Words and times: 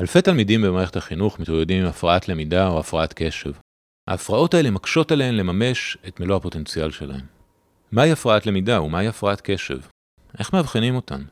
אלפי 0.00 0.22
תלמידים 0.22 0.62
במערכת 0.62 0.96
החינוך 0.96 1.40
מתמודדים 1.40 1.82
עם 1.82 1.88
הפרעת 1.88 2.28
למידה 2.28 2.68
או 2.68 2.80
הפרעת 2.80 3.12
קשב. 3.16 3.52
ההפרעות 4.08 4.54
האלה 4.54 4.70
מקשות 4.70 5.12
עליהן 5.12 5.34
לממש 5.34 5.98
את 6.08 6.20
מלוא 6.20 6.36
הפוטנציאל 6.36 6.90
שלהם. 6.90 7.26
מהי 7.92 8.12
הפרעת 8.12 8.46
למידה 8.46 8.82
ומהי 8.82 9.08
הפרעת 9.08 9.40
קשב? 9.44 9.78
איך 10.38 10.52
מאבחנים 10.52 10.94
אותן? 10.94 11.22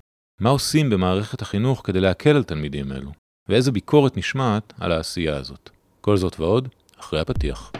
מה 0.41 0.51
עושים 0.51 0.91
במערכת 0.91 1.43
החינוך 1.43 1.83
כדי 1.85 2.01
להקל 2.01 2.37
על 2.37 2.45
תלמידים 2.45 2.93
אלו? 2.93 3.11
ואיזה 3.49 3.73
ביקורת 3.73 4.17
נשמעת 4.17 4.73
על 4.81 4.93
העשייה 4.93 5.37
הזאת? 5.37 5.71
כל 6.01 6.17
זאת 6.17 6.41
ועוד, 6.41 6.69
אחרי 7.01 7.21
הפתיח. 7.21 7.73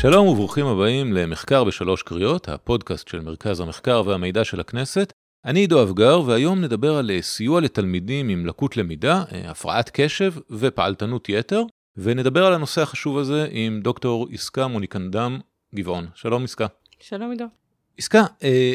שלום 0.00 0.26
וברוכים 0.26 0.66
הבאים 0.66 1.12
למחקר 1.12 1.64
בשלוש 1.64 2.02
קריאות, 2.02 2.48
הפודקאסט 2.48 3.08
של 3.08 3.20
מרכז 3.20 3.60
המחקר 3.60 4.02
והמידע 4.06 4.44
של 4.44 4.60
הכנסת. 4.60 5.12
אני 5.44 5.60
עידו 5.60 5.82
אבגר, 5.82 6.22
והיום 6.26 6.60
נדבר 6.60 6.96
על 6.96 7.10
אה, 7.10 7.22
סיוע 7.22 7.60
לתלמידים 7.60 8.28
עם 8.28 8.46
לקות 8.46 8.76
למידה, 8.76 9.24
אה, 9.32 9.50
הפרעת 9.50 9.90
קשב 9.92 10.34
ופעלתנות 10.50 11.28
יתר, 11.28 11.62
ונדבר 11.96 12.46
על 12.46 12.52
הנושא 12.52 12.82
החשוב 12.82 13.18
הזה 13.18 13.48
עם 13.50 13.80
דוקטור 13.80 14.28
עסקה 14.32 14.66
מוניקנדם 14.66 15.38
גבעון. 15.74 16.06
שלום 16.14 16.44
עסקה. 16.44 16.66
שלום 17.00 17.30
עידו. 17.30 17.44
עסקה, 17.98 18.24
אה, 18.42 18.72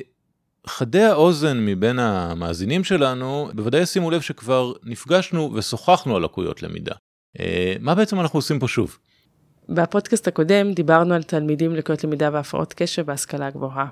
חדי 0.68 1.04
האוזן 1.04 1.66
מבין 1.66 2.00
המאזינים 2.00 2.84
שלנו 2.84 3.50
בוודאי 3.54 3.86
שימו 3.86 4.12
לב 4.12 4.22
שכבר 4.22 4.74
נפגשנו 4.84 5.54
ושוחחנו 5.54 6.16
על 6.16 6.24
לקויות 6.24 6.64
למידה. 6.64 6.96
מה 7.80 7.96
בעצם 7.96 8.20
אנחנו 8.20 8.38
עושים 8.38 8.60
פה 8.60 8.68
שוב? 8.68 8.98
בפודקאסט 9.74 10.28
הקודם 10.28 10.74
דיברנו 10.74 11.14
על 11.14 11.24
תלמידים 11.24 11.76
לקויות 11.76 12.04
למידה 12.04 12.30
והפרעות 12.34 12.74
קשב 12.74 13.06
בהשכלה 13.06 13.50
גבוהה, 13.50 13.86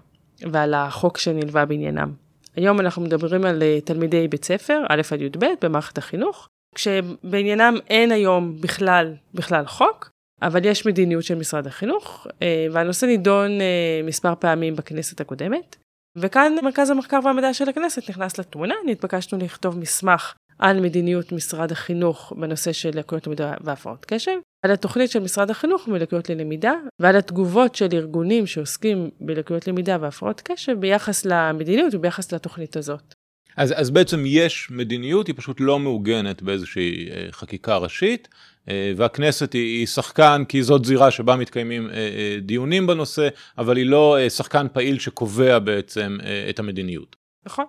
ועל 0.52 0.74
החוק 0.74 1.18
שנלווה 1.18 1.66
בעניינם. 1.66 2.12
היום 2.56 2.80
אנחנו 2.80 3.02
מדברים 3.02 3.46
על 3.46 3.64
אה, 3.64 3.82
תלמידי 3.82 4.28
בית 4.28 4.46
ספר, 4.46 4.84
א' 4.90 5.02
עד 5.12 5.22
י"ב, 5.22 5.46
במערכת 5.62 5.98
החינוך, 5.98 6.48
כשבעניינם 6.76 7.76
אין 7.90 8.12
היום 8.12 8.62
בכלל, 8.62 9.14
בכלל 9.34 9.66
חוק, 9.66 10.10
אבל 10.42 10.66
יש 10.66 10.86
מדיניות 10.86 11.24
של 11.24 11.36
משרד 11.36 11.68
החינוך, 11.68 12.28
אה, 12.42 12.68
והנושא 12.72 13.06
נידון 13.06 13.62
אה, 13.62 14.02
מספר 14.04 14.34
פעמים 14.40 14.76
בכנסת 14.76 15.22
הקודמת. 15.22 15.76
וכאן 16.16 16.56
מרכז 16.64 16.90
המחקר 16.90 17.20
והמידע 17.24 17.54
של 17.54 17.70
הכנסת 17.70 18.10
נכנס 18.10 18.40
לתמונה, 18.40 18.76
נתבקשנו 18.86 19.40
לכתוב 19.40 19.80
מסמך 19.80 20.34
על 20.60 20.82
מדיניות 20.82 21.32
משרד 21.32 21.72
החינוך 21.72 22.34
בנושא 22.38 22.72
של 22.72 22.92
לקויות 22.94 23.28
למידה 23.28 23.54
והפרעות 23.62 24.06
קשב, 24.06 24.38
על 24.62 24.72
התוכנית 24.72 25.12
של 25.12 25.20
משרד 25.20 25.50
החינוך 25.50 25.88
בלקויות 25.88 26.30
ללמידה, 26.30 26.74
ועל 27.00 27.16
התגובות 27.16 27.76
של 27.76 27.88
ארגונים 27.94 28.48
שעוסקים 28.48 29.10
בלקויות 29.22 29.68
למידה 29.68 29.98
והפרעות 30.02 30.42
קשב 30.42 30.74
ביחס 30.80 31.26
למדיניות 31.26 31.94
וביחס 31.94 32.34
לתוכנית 32.34 32.78
הזאת. 32.78 33.14
אז, 33.58 33.74
אז 33.78 33.90
בעצם 33.90 34.24
יש 34.26 34.72
מדיניות, 34.72 35.28
היא 35.28 35.36
פשוט 35.38 35.58
לא 35.60 35.80
מעוגנת 35.80 36.42
באיזושהי 36.42 37.10
אה, 37.10 37.28
חקיקה 37.32 37.78
ראשית, 37.78 38.28
אה, 38.70 38.94
והכנסת 38.96 39.54
היא, 39.54 39.80
היא 39.80 39.88
שחקן 39.88 40.44
כי 40.48 40.64
זאת 40.64 40.86
זירה 40.86 41.12
שבה 41.12 41.36
מתקיימים 41.36 41.90
אה, 41.90 42.38
דיונים 42.42 42.88
בנושא, 42.88 43.28
אבל 43.58 43.78
היא 43.78 43.86
לא 43.86 44.18
שחקן 44.30 44.68
פעיל 44.74 45.00
שקובע 45.00 45.60
בעצם 45.60 46.18
את 46.50 46.60
המדיניות. 46.60 47.16
נכון. 47.46 47.66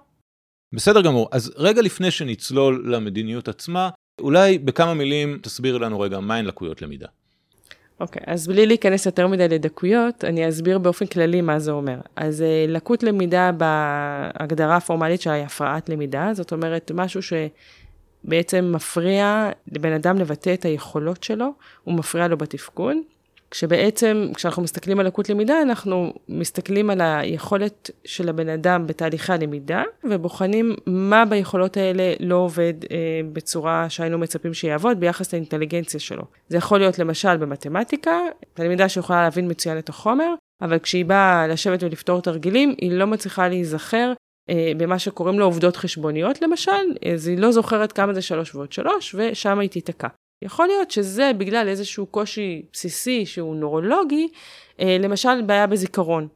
בסדר 0.75 1.03
גמור, 1.03 1.29
אז 1.33 1.53
רגע 1.57 1.83
לפני 1.83 2.11
שנצלול 2.11 2.93
למדיניות 2.95 3.49
עצמה, 3.49 3.91
אולי 4.21 4.59
בכמה 4.59 4.95
מילים 4.95 5.39
תסביר 5.43 5.79
לנו 5.79 6.01
רגע 6.01 6.21
מהן 6.21 6.45
לקויות 6.45 6.83
למידה. 6.83 7.07
אוקיי, 8.01 8.23
okay, 8.23 8.31
אז 8.31 8.47
בלי 8.47 8.67
להיכנס 8.67 9.07
יותר 9.07 9.27
מדי 9.27 9.49
לדקויות, 9.49 10.25
אני 10.25 10.49
אסביר 10.49 10.79
באופן 10.79 11.07
כללי 11.07 11.41
מה 11.41 11.59
זה 11.59 11.71
אומר. 11.71 11.99
אז 12.17 12.43
אה, 12.43 12.65
לקות 12.69 13.03
למידה 13.03 13.51
בהגדרה 13.53 14.77
הפורמלית 14.77 15.21
שלה 15.21 15.33
היא 15.33 15.45
הפרעת 15.45 15.89
למידה, 15.89 16.31
זאת 16.35 16.53
אומרת 16.53 16.93
משהו 16.95 17.21
שבעצם 17.23 18.73
מפריע 18.75 19.51
לבן 19.73 19.93
אדם 19.93 20.19
לבטא 20.19 20.55
את 20.55 20.65
היכולות 20.65 21.25
שלו, 21.25 21.53
הוא 21.85 21.95
מפריע 21.95 22.29
לו 22.29 22.37
בתפקוד. 22.39 22.97
כשבעצם, 23.51 24.29
כשאנחנו 24.35 24.63
מסתכלים 24.63 25.01
על 25.01 25.07
לקות 25.07 25.29
למידה, 25.29 25.63
אנחנו 25.63 26.13
מסתכלים 26.29 26.91
על 26.91 27.01
היכולת 27.01 27.91
של 28.05 28.29
הבן 28.29 28.49
אדם 28.49 28.87
בתהליכי 28.87 29.33
הלמידה, 29.33 29.83
ובוחנים 30.05 30.77
מה 30.87 31.25
ביכולות 31.25 31.77
האלה 31.77 32.13
לא 32.21 32.35
עובד 32.35 32.75
אה, 32.91 33.21
בצורה 33.33 33.91
שהיינו 33.91 34.19
מצפים 34.19 34.55
שיעבוד 34.55 35.01
ביחס 35.01 35.33
לאינטליגנציה 35.33 36.01
שלו. 36.01 36.23
זה 36.49 36.57
יכול 36.57 36.79
להיות 36.79 36.99
למשל 36.99 37.37
במתמטיקה, 37.37 38.19
תלמידה 38.55 38.89
שיכולה 38.89 39.23
להבין 39.23 39.51
מצוין 39.51 39.79
את 39.79 39.89
החומר, 39.89 40.35
אבל 40.63 40.79
כשהיא 40.79 41.05
באה 41.05 41.47
לשבת 41.47 41.83
ולפתור 41.83 42.21
תרגילים, 42.21 42.75
היא 42.79 42.93
לא 42.93 43.07
מצליחה 43.07 43.49
להיזכר 43.49 44.13
אה, 44.51 44.73
במה 44.77 44.99
שקוראים 44.99 45.39
לו 45.39 45.45
עובדות 45.45 45.77
חשבוניות 45.77 46.43
למשל, 46.43 46.73
אז 47.15 47.27
היא 47.27 47.39
לא 47.39 47.53
זוכרת 47.53 47.93
כמה 47.93 48.15
זה 48.15 48.23
שלוש 48.23 48.55
ועוד 48.55 48.73
שלוש, 48.73 49.15
ושם 49.19 49.59
היא 49.59 49.71
תיתקע. 49.71 50.09
יכול 50.43 50.67
להיות 50.67 50.91
שזה 50.91 51.31
בגלל 51.39 51.69
איזשהו 51.69 52.07
קושי 52.07 52.63
בסיסי 52.73 53.27
שהוא 53.27 53.57
נורולוגי, 53.57 54.29
אה, 54.81 54.97
למשל 55.01 55.43
בעיה 55.43 55.67
בזיכרון. 55.67 56.29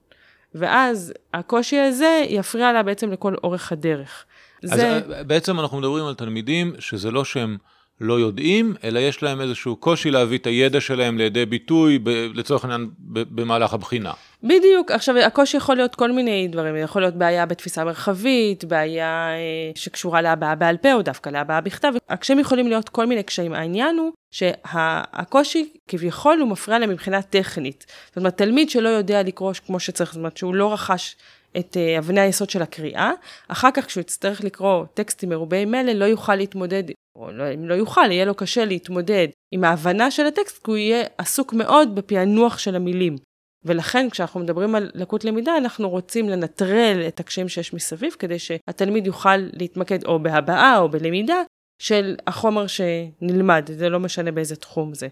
ואז 0.54 1.12
הקושי 1.34 1.78
הזה 1.78 2.25
יפריע 2.28 2.72
לה 2.72 2.82
בעצם 2.82 3.12
לכל 3.12 3.34
אורך 3.44 3.72
הדרך. 3.72 4.25
אז 4.62 4.70
זה... 4.70 5.00
בעצם 5.26 5.60
אנחנו 5.60 5.78
מדברים 5.78 6.04
על 6.04 6.15
תלמידים 6.15 6.75
שזה 6.78 7.10
לא 7.10 7.25
שהם 7.25 7.56
לא 8.00 8.21
יודעים, 8.21 8.75
אלא 8.84 8.99
יש 8.99 9.22
להם 9.22 9.41
איזשהו 9.41 9.77
קושי 9.77 10.10
להביא 10.10 10.38
את 10.38 10.47
הידע 10.47 10.81
שלהם 10.81 11.19
לידי 11.19 11.47
ביטוי, 11.47 11.99
ב, 11.99 12.09
לצורך 12.34 12.65
העניין, 12.65 12.91
במהלך 13.09 13.75
הבחינה. 13.75 14.12
בדיוק, 14.43 14.91
עכשיו 14.91 15.19
הקושי 15.19 15.56
יכול 15.56 15.77
להיות 15.77 15.94
כל 15.94 16.12
מיני 16.12 16.49
דברים, 16.49 16.77
יכול 16.77 17.03
להיות 17.03 17.15
בעיה 17.15 17.47
בתפיסה 17.47 17.84
מרחבית, 17.84 18.65
בעיה 18.65 19.28
אה, 19.28 19.71
שקשורה 19.75 20.22
להבעה 20.22 20.54
בעל 20.54 20.77
פה 20.77 20.93
או 20.93 21.03
דווקא 21.03 21.31
להבעה 21.31 21.60
בכתב, 21.60 21.93
הקשיים 22.09 22.38
יכולים 22.38 22.69
להיות 22.69 22.88
כל 22.88 23.06
מיני 23.06 23.22
קשיים. 23.22 23.53
העניין 23.53 23.97
הוא 23.99 24.12
שהקושי 24.31 25.69
כביכול 25.88 26.38
הוא 26.41 26.49
מפריע 26.49 26.78
להם 26.78 26.91
מבחינה 26.91 27.22
טכנית. 27.22 27.87
זאת 28.06 28.16
אומרת, 28.16 28.37
תלמיד 28.37 28.71
שלא 28.71 28.88
יודע 28.88 29.22
לקרוא 29.22 29.53
כמו 29.66 29.81
שצריך, 29.81 30.10
זאת 30.10 30.19
אומרת 30.19 30.37
שהוא 30.37 30.54
לא 30.54 30.72
רכש 30.72 31.16
את 31.59 31.76
אה, 31.76 31.98
אבני 31.98 32.20
היסוד 32.20 32.50
של 32.50 32.62
הקריאה, 32.62 33.12
אחר 33.48 33.70
כך 33.75 33.87
כשהוא 33.87 34.00
יצטרך 34.00 34.44
לקרוא 34.44 34.84
טקסטים 34.94 35.28
מרובי 35.28 35.65
מלל, 35.65 35.97
לא 35.97 36.04
יוכל 36.04 36.37
להתמודד, 36.37 36.84
או 37.19 37.32
לא, 37.32 37.54
אם 37.54 37.69
לא 37.69 37.75
יוכל, 37.75 38.10
יהיה 38.10 38.25
לו 38.25 38.34
קשה 38.34 38.65
להתמודד 38.65 39.28
עם 39.54 39.65
ההבנה 39.65 40.10
של 40.10 40.26
הטקסט, 40.26 40.65
כי 40.65 40.70
הוא 40.70 40.76
יהיה 40.76 41.06
עסוק 41.19 41.53
מאוד 41.53 41.94
בפענוח 41.94 42.59
של 42.59 42.76
המילים. 42.76 43.16
ולכן 43.65 44.10
כשאנחנו 44.10 44.41
מדברים 44.41 44.75
על 44.75 44.91
לקות 44.94 45.25
למידה, 45.25 45.56
אנחנו 45.56 45.91
רוצים 45.91 46.28
לנטרל 46.28 47.04
את 47.09 47.20
הקשיים 47.20 47.48
שיש 47.48 47.75
מסביב, 47.75 48.12
כדי 48.19 48.38
שהתלמיד 48.38 49.06
יוכל 49.06 49.36
להתמקד 49.36 50.04
או 50.04 50.19
בהבעה 50.19 50.78
או 50.78 50.88
בלמידה 50.88 51.42
של 51.82 52.16
החומר 52.26 52.66
שנלמד, 52.66 53.71
זה 53.72 53.88
לא 53.88 54.00
משנה 54.00 54.32
באיזה 54.32 54.56
תחום 54.56 54.94
זה. 54.94 55.09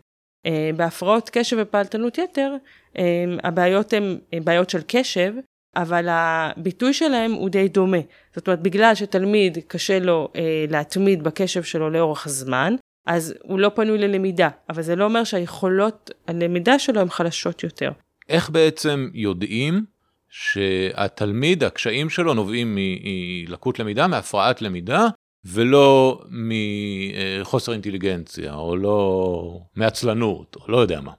אה, 0.47 0.71
בהפרעות 0.77 1.31
קשב 1.33 1.57
ופעלתנות 1.61 2.19
יתר, 2.19 2.57
אה, 2.99 3.25
הבעיות 3.43 3.93
הן 3.93 4.19
בעיות 4.45 4.71
של 4.71 4.81
קשב, 4.87 5.33
אבל 5.77 6.07
הביטוי 6.11 6.93
שלהם 6.93 7.33
הוא 7.33 7.49
די 7.49 7.69
דומה. 7.69 7.99
זאת 8.37 8.49
אומרת, 8.49 8.63
בגלל 8.63 8.95
שתלמיד 8.95 9.59
קשה 9.69 9.99
לו 9.99 10.29
אה, 10.37 10.65
להתמיד 10.69 11.23
בקשב 11.23 11.63
שלו 11.63 11.91
לאורך 11.91 12.29
זמן, 12.29 12.75
אז 13.07 13.35
הוא 13.43 13.59
לא 13.59 13.69
פנוי 13.75 13.99
ללמידה, 13.99 14.49
אבל 14.69 14.83
זה 14.83 14.97
לא 14.97 15.05
אומר 15.05 15.25
שהיכולות 15.25 16.11
הלמידה 16.27 16.79
שלו 16.79 17.01
הן 17.01 17.09
חלשות 17.09 17.63
יותר. 17.63 17.91
איך 18.29 18.51
בעצם 18.51 19.11
יודעים 19.15 19.85
שהתלמיד, 20.29 21.65
הקשיים 21.65 22.11
שלו 22.11 22.35
נובעים 22.35 22.79
מלקות 22.79 23.79
למידה, 23.79 24.07
מהפרעת 24.07 24.63
למידה, 24.63 25.07
ולא 25.45 26.23
מחוסר 26.31 27.73
אינטליגנציה, 27.73 28.55
או 28.55 28.77
לא 28.77 29.61
מעצלנות, 29.77 30.57
או 30.57 30.73
לא 30.73 30.77
יודע 30.77 31.01
מה. 31.01 31.13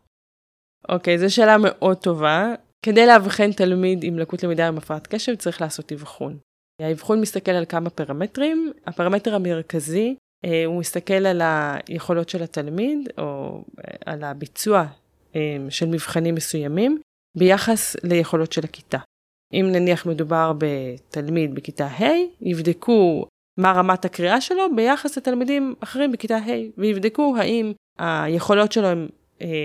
אוקיי, 0.90 1.16
okay, 1.16 1.18
זו 1.18 1.36
שאלה 1.36 1.58
מאוד 1.58 1.98
טובה. 1.98 2.54
כדי 2.84 3.06
לאבחן 3.06 3.52
תלמיד 3.52 4.04
עם 4.04 4.20
לקות 4.20 4.44
למידה 4.44 4.68
עם 4.68 4.78
הפרעת 4.78 5.08
קשב 5.08 5.36
צריך 5.36 5.62
לעשות 5.62 5.92
אבחון. 5.92 6.38
האבחון 6.82 7.22
מסתכל 7.22 7.52
על 7.52 7.66
כמה 7.66 7.90
פרמטרים, 7.90 8.72
הפרמטר 8.86 9.36
המרכזי 9.36 10.16
אה, 10.46 10.66
הוא 10.66 10.80
מסתכל 10.80 11.14
על 11.14 11.42
היכולות 11.44 12.30
של 12.30 12.44
התלמיד 12.44 13.10
או 13.18 13.64
אה, 13.80 13.94
על 14.06 14.24
הביצוע 14.24 14.86
אה, 15.36 15.58
של 15.70 15.86
מבחנים 15.86 16.36
מסוימים 16.36 17.02
ביחס 17.38 17.96
ליכולות 18.04 18.52
של 18.52 18.62
הכיתה. 18.64 18.98
אם 19.54 19.66
נניח 19.72 20.06
מדובר 20.06 20.54
בתלמיד 20.58 21.56
בכיתה 21.56 21.88
ה', 21.88 22.04
יבדקו 22.42 23.26
מה 23.60 23.72
רמת 23.72 24.06
הקריאה 24.06 24.42
שלו 24.42 24.76
ביחס 24.76 25.18
לתלמידים 25.18 25.76
אחרים 25.80 26.12
בכיתה 26.12 26.38
ה', 26.38 26.52
ויבדקו 26.78 27.36
האם 27.38 27.74
היכולות 28.00 28.72
שלו 28.72 28.88
הן 28.88 29.08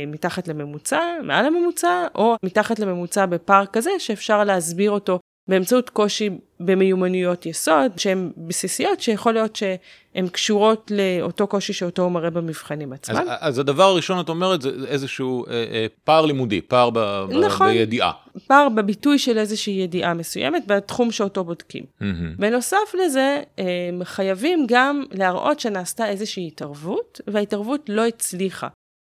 מתחת 0.06 0.48
לממוצע, 0.48 1.00
מעל 1.22 1.46
הממוצע, 1.46 2.06
או 2.14 2.36
מתחת 2.42 2.78
לממוצע 2.78 3.26
בפער 3.26 3.66
כזה 3.66 3.90
שאפשר 3.98 4.44
להסביר 4.44 4.90
אותו 4.90 5.18
באמצעות 5.48 5.90
קושי 5.90 6.30
במיומנויות 6.60 7.46
יסוד 7.46 7.98
שהן 7.98 8.30
בסיסיות, 8.36 9.00
שיכול 9.00 9.32
להיות 9.32 9.56
שהן 9.56 10.28
קשורות 10.28 10.90
לאותו 10.94 11.46
קושי 11.46 11.72
שאותו 11.72 12.02
הוא 12.02 12.12
מראה 12.12 12.30
במבחנים 12.30 12.92
עצמם. 12.92 13.16
אז, 13.16 13.28
אז 13.40 13.58
הדבר 13.58 13.82
הראשון, 13.82 14.20
את 14.20 14.28
אומרת, 14.28 14.62
זה 14.62 14.70
איזשהו 14.86 15.46
אה, 15.46 15.52
אה, 15.52 15.86
פער 16.04 16.26
לימודי, 16.26 16.60
פער 16.60 16.90
ב, 16.90 16.98
ב, 16.98 17.32
נכון, 17.32 17.68
בידיעה. 17.68 18.12
פער 18.46 18.68
בביטוי 18.68 19.18
של 19.18 19.38
איזושהי 19.38 19.72
ידיעה 19.72 20.14
מסוימת 20.14 20.66
בתחום 20.66 21.10
שאותו 21.10 21.44
בודקים. 21.44 21.84
Mm-hmm. 21.84 22.04
בנוסף 22.38 22.94
לזה, 23.04 23.42
הם 23.58 24.04
חייבים 24.04 24.66
גם 24.68 25.04
להראות 25.12 25.60
שנעשתה 25.60 26.08
איזושהי 26.08 26.46
התערבות, 26.46 27.20
וההתערבות 27.26 27.80
לא 27.88 28.06
הצליחה. 28.06 28.68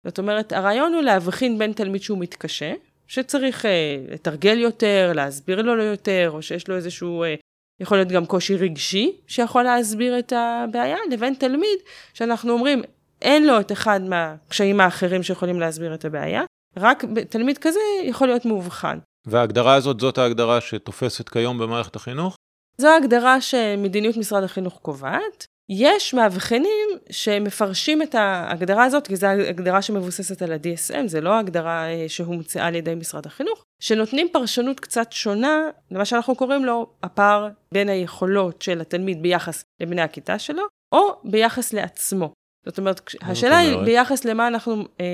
זאת 0.07 0.17
אומרת, 0.17 0.53
הרעיון 0.53 0.93
הוא 0.93 1.01
להבחין 1.01 1.57
בין 1.57 1.73
תלמיד 1.73 2.01
שהוא 2.01 2.17
מתקשה, 2.19 2.73
שצריך 3.07 3.65
אה, 3.65 3.97
לתרגל 4.11 4.57
יותר, 4.57 5.11
להסביר 5.15 5.61
לו 5.61 5.83
יותר, 5.83 6.29
או 6.33 6.41
שיש 6.41 6.67
לו 6.67 6.75
איזשהו, 6.75 7.23
אה, 7.23 7.35
יכול 7.79 7.97
להיות 7.97 8.09
גם 8.09 8.25
קושי 8.25 8.55
רגשי 8.55 9.11
שיכול 9.27 9.63
להסביר 9.63 10.19
את 10.19 10.33
הבעיה, 10.35 10.97
לבין 11.11 11.33
תלמיד 11.33 11.79
שאנחנו 12.13 12.53
אומרים, 12.53 12.81
אין 13.21 13.47
לו 13.47 13.59
את 13.59 13.71
אחד 13.71 14.01
מהקשיים 14.01 14.81
האחרים 14.81 15.23
שיכולים 15.23 15.59
להסביר 15.59 15.93
את 15.93 16.05
הבעיה, 16.05 16.43
רק 16.77 17.03
תלמיד 17.29 17.57
כזה 17.57 17.79
יכול 18.03 18.27
להיות 18.27 18.45
מאובחן. 18.45 18.97
וההגדרה 19.27 19.75
הזאת, 19.75 19.99
זאת 19.99 20.17
ההגדרה 20.17 20.61
שתופסת 20.61 21.29
כיום 21.29 21.57
במערכת 21.57 21.95
החינוך? 21.95 22.35
זו 22.77 22.87
ההגדרה 22.87 23.41
שמדיניות 23.41 24.17
משרד 24.17 24.43
החינוך 24.43 24.79
קובעת. 24.81 25.45
יש 25.69 26.13
מאבחנים 26.13 26.89
שמפרשים 27.09 28.01
את 28.01 28.15
ההגדרה 28.15 28.83
הזאת, 28.83 29.07
כי 29.07 29.15
זו 29.15 29.27
הגדרה 29.27 29.81
שמבוססת 29.81 30.41
על 30.41 30.51
ה-DSM, 30.51 31.07
זה 31.07 31.21
לא 31.21 31.39
הגדרה 31.39 31.87
אה, 31.87 32.05
שהומצאה 32.07 32.67
על 32.67 32.75
ידי 32.75 32.95
משרד 32.95 33.25
החינוך, 33.25 33.63
שנותנים 33.79 34.27
פרשנות 34.31 34.79
קצת 34.79 35.11
שונה 35.11 35.69
למה 35.91 36.05
שאנחנו 36.05 36.35
קוראים 36.35 36.65
לו 36.65 36.87
הפער 37.03 37.47
בין 37.71 37.89
היכולות 37.89 38.61
של 38.61 38.81
התלמיד 38.81 39.21
ביחס 39.21 39.63
לבני 39.79 40.01
הכיתה 40.01 40.39
שלו, 40.39 40.63
או 40.91 41.21
ביחס 41.23 41.73
לעצמו. 41.73 42.33
זאת 42.65 42.77
אומרת, 42.77 43.01
השאלה 43.21 43.57
היא 43.57 43.77
ביחס 43.77 44.25
למה 44.25 44.47
אנחנו 44.47 44.85
אה, 44.99 45.05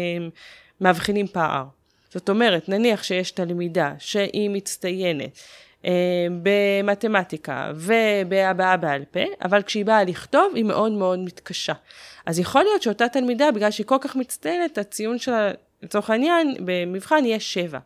מאבחנים 0.82 1.28
פער. 1.28 1.64
זאת 2.10 2.30
אומרת, 2.30 2.70
נניח 2.70 3.04
שיש 3.04 3.32
תלמידה 3.32 3.94
שהיא 4.00 4.50
מצטיינת, 4.50 5.40
במתמטיקה 6.44 7.72
ובהבעה 7.76 8.78
בעל 8.78 9.06
פה, 9.12 9.20
אבל 9.44 9.62
כשהיא 9.62 9.86
באה 9.86 10.04
לכתוב 10.04 10.52
היא 10.56 10.64
מאוד 10.64 10.92
מאוד 10.92 11.20
מתקשה. 11.20 11.74
אז 12.26 12.40
יכול 12.40 12.64
להיות 12.64 12.82
שאותה 12.82 13.10
תלמידה, 13.10 13.52
בגלל 13.52 13.72
שהיא 13.72 13.86
כל 13.86 13.98
כך 14.02 14.16
מצטיינת, 14.16 14.78
הציון 14.78 15.18
שלה, 15.18 15.52
לצורך 15.82 16.10
העניין, 16.10 16.56
במבחן 16.66 17.26
יהיה 17.26 17.40
7. 17.40 17.80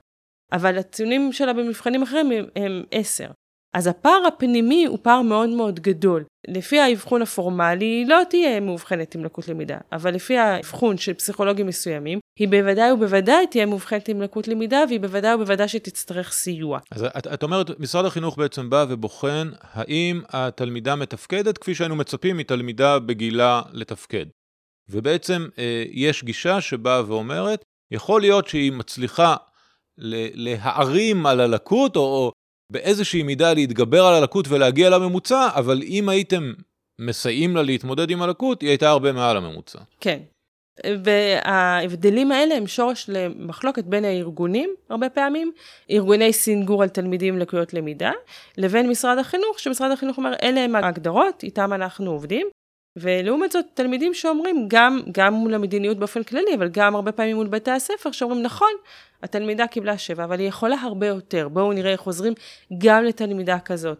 אבל 0.51 0.77
הציונים 0.77 1.33
שלה 1.33 1.53
במבחנים 1.53 2.03
אחרים 2.03 2.31
הם, 2.31 2.45
הם 2.55 2.83
10. 2.91 3.27
אז 3.73 3.87
הפער 3.87 4.23
הפנימי 4.27 4.85
הוא 4.85 4.99
פער 5.01 5.21
מאוד 5.21 5.49
מאוד 5.49 5.79
גדול. 5.79 6.23
לפי 6.47 6.79
האבחון 6.79 7.21
הפורמלי 7.21 7.85
היא 7.85 8.07
לא 8.07 8.21
תהיה 8.29 8.59
מאובחנת 8.59 9.15
עם 9.15 9.25
לקות 9.25 9.47
למידה, 9.47 9.77
אבל 9.91 10.13
לפי 10.13 10.37
האבחון 10.37 10.97
של 10.97 11.13
פסיכולוגים 11.13 11.67
מסוימים, 11.67 12.19
היא 12.39 12.47
בוודאי 12.47 12.91
ובוודאי 12.91 13.47
תהיה 13.47 13.65
מאובחנת 13.65 14.07
עם 14.07 14.21
לקות 14.21 14.47
למידה, 14.47 14.83
והיא 14.87 14.99
בוודאי 14.99 15.35
ובוודאי 15.35 15.67
שתצטרך 15.67 16.31
סיוע. 16.31 16.79
אז 16.91 17.03
את, 17.17 17.27
את 17.27 17.43
אומרת, 17.43 17.79
משרד 17.79 18.05
החינוך 18.05 18.37
בעצם 18.37 18.69
בא 18.69 18.85
ובוחן 18.89 19.49
האם 19.61 20.21
התלמידה 20.29 20.95
מתפקדת 20.95 21.57
כפי 21.57 21.75
שהיינו 21.75 21.95
מצפים 21.95 22.37
מתלמידה 22.37 22.99
בגילה 22.99 23.61
לתפקד. 23.71 24.25
ובעצם 24.89 25.47
אה, 25.57 25.83
יש 25.91 26.23
גישה 26.23 26.61
שבאה 26.61 27.03
ואומרת, 27.07 27.63
יכול 27.91 28.21
להיות 28.21 28.47
שהיא 28.47 28.71
מצליחה 28.71 29.35
להערים 29.97 31.25
על 31.25 31.39
הלקות, 31.39 31.95
או, 31.95 32.01
או 32.01 32.31
באיזושהי 32.71 33.23
מידה 33.23 33.53
להתגבר 33.53 34.05
על 34.05 34.13
הלקות 34.13 34.47
ולהגיע 34.47 34.89
לממוצע, 34.89 35.47
אבל 35.55 35.81
אם 35.83 36.09
הייתם 36.09 36.53
מסייעים 37.01 37.55
לה 37.55 37.63
להתמודד 37.63 38.09
עם 38.09 38.21
הלקות, 38.21 38.61
היא 38.61 38.69
הייתה 38.69 38.89
הרבה 38.89 39.11
מעל 39.11 39.37
הממוצע. 39.37 39.79
כן. 39.99 40.19
וההבדלים 41.03 42.31
האלה 42.31 42.55
הם 42.55 42.67
שורש 42.67 43.09
למחלוקת 43.09 43.83
בין 43.83 44.05
הארגונים, 44.05 44.69
הרבה 44.89 45.09
פעמים, 45.09 45.51
ארגוני 45.91 46.33
סינגור 46.33 46.83
על 46.83 46.89
תלמידים 46.89 47.33
עם 47.33 47.39
לקויות 47.39 47.73
למידה, 47.73 48.11
לבין 48.57 48.89
משרד 48.89 49.17
החינוך, 49.17 49.59
שמשרד 49.59 49.91
החינוך 49.91 50.17
אומר, 50.17 50.33
אלה 50.43 50.61
הם 50.61 50.75
ההגדרות, 50.75 51.43
איתם 51.43 51.73
אנחנו 51.73 52.11
עובדים. 52.11 52.47
ולעומת 52.99 53.51
זאת, 53.51 53.65
תלמידים 53.73 54.13
שאומרים, 54.13 54.65
גם, 54.67 55.01
גם 55.11 55.33
מול 55.33 55.53
המדיניות 55.53 55.97
באופן 55.97 56.23
כללי, 56.23 56.55
אבל 56.55 56.69
גם 56.69 56.95
הרבה 56.95 57.11
פעמים 57.11 57.35
מול 57.35 57.47
בתי 57.47 57.71
הספר, 57.71 58.11
שאומרים, 58.11 58.41
נכון, 58.41 58.71
התלמידה 59.23 59.67
קיבלה 59.67 59.97
שבע, 59.97 60.23
אבל 60.23 60.39
היא 60.39 60.47
יכולה 60.47 60.75
הרבה 60.75 61.07
יותר. 61.07 61.47
בואו 61.47 61.73
נראה 61.73 61.91
איך 61.91 62.01
עוזרים 62.01 62.33
גם 62.77 63.03
לתלמידה 63.03 63.59
כזאת. 63.59 63.97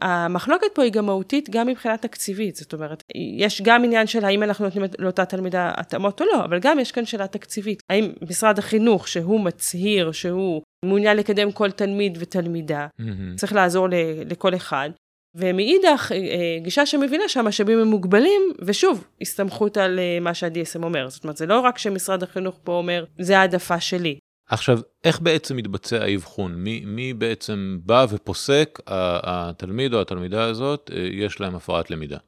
המחלוקת 0.00 0.66
פה 0.74 0.82
היא 0.82 0.92
גם 0.92 1.06
מהותית 1.06 1.50
גם 1.50 1.66
מבחינה 1.66 1.96
תקציבית, 1.96 2.56
זאת 2.56 2.72
אומרת, 2.72 3.02
יש 3.38 3.62
גם 3.62 3.84
עניין 3.84 4.06
של 4.06 4.24
האם 4.24 4.42
אנחנו 4.42 4.64
נותנים 4.64 4.84
לאותה 4.98 5.24
תלמידה 5.24 5.72
התאמות 5.76 6.20
או 6.20 6.26
לא, 6.26 6.44
אבל 6.44 6.58
גם 6.60 6.78
יש 6.78 6.92
כאן 6.92 7.04
שאלה 7.04 7.26
תקציבית. 7.26 7.82
האם 7.90 8.12
משרד 8.30 8.58
החינוך, 8.58 9.08
שהוא 9.08 9.40
מצהיר 9.40 10.12
שהוא 10.12 10.62
מעוניין 10.84 11.16
לקדם 11.16 11.52
כל 11.52 11.70
תלמיד 11.70 12.18
ותלמידה, 12.20 12.86
mm-hmm. 12.86 13.36
צריך 13.36 13.52
לעזור 13.52 13.88
לכל 14.26 14.54
אחד, 14.54 14.90
ומאידך, 15.34 16.12
אה, 16.12 16.58
גישה 16.62 16.86
שמבינה 16.86 17.28
שהמשאבים 17.28 17.78
הם 17.78 17.88
מוגבלים, 17.88 18.42
ושוב, 18.58 19.04
הסתמכות 19.20 19.76
על 19.76 19.98
אה, 19.98 20.18
מה 20.20 20.34
שה-DSM 20.34 20.82
אומר. 20.82 21.08
זאת 21.08 21.24
אומרת, 21.24 21.36
זה 21.36 21.46
לא 21.46 21.60
רק 21.60 21.78
שמשרד 21.78 22.22
החינוך 22.22 22.58
פה 22.64 22.72
אומר, 22.72 23.04
זה 23.18 23.38
העדפה 23.38 23.80
שלי. 23.80 24.18
עכשיו, 24.48 24.78
איך 25.04 25.20
בעצם 25.20 25.56
מתבצע 25.56 26.02
האבחון? 26.02 26.54
מי, 26.54 26.82
מי 26.86 27.14
בעצם 27.14 27.78
בא 27.84 28.06
ופוסק, 28.10 28.78
התלמיד 28.86 29.94
או 29.94 30.00
התלמידה 30.00 30.44
הזאת, 30.44 30.90
אה, 30.94 31.08
יש 31.12 31.40
להם 31.40 31.54
הפרעת 31.54 31.90
למידה? 31.90 32.18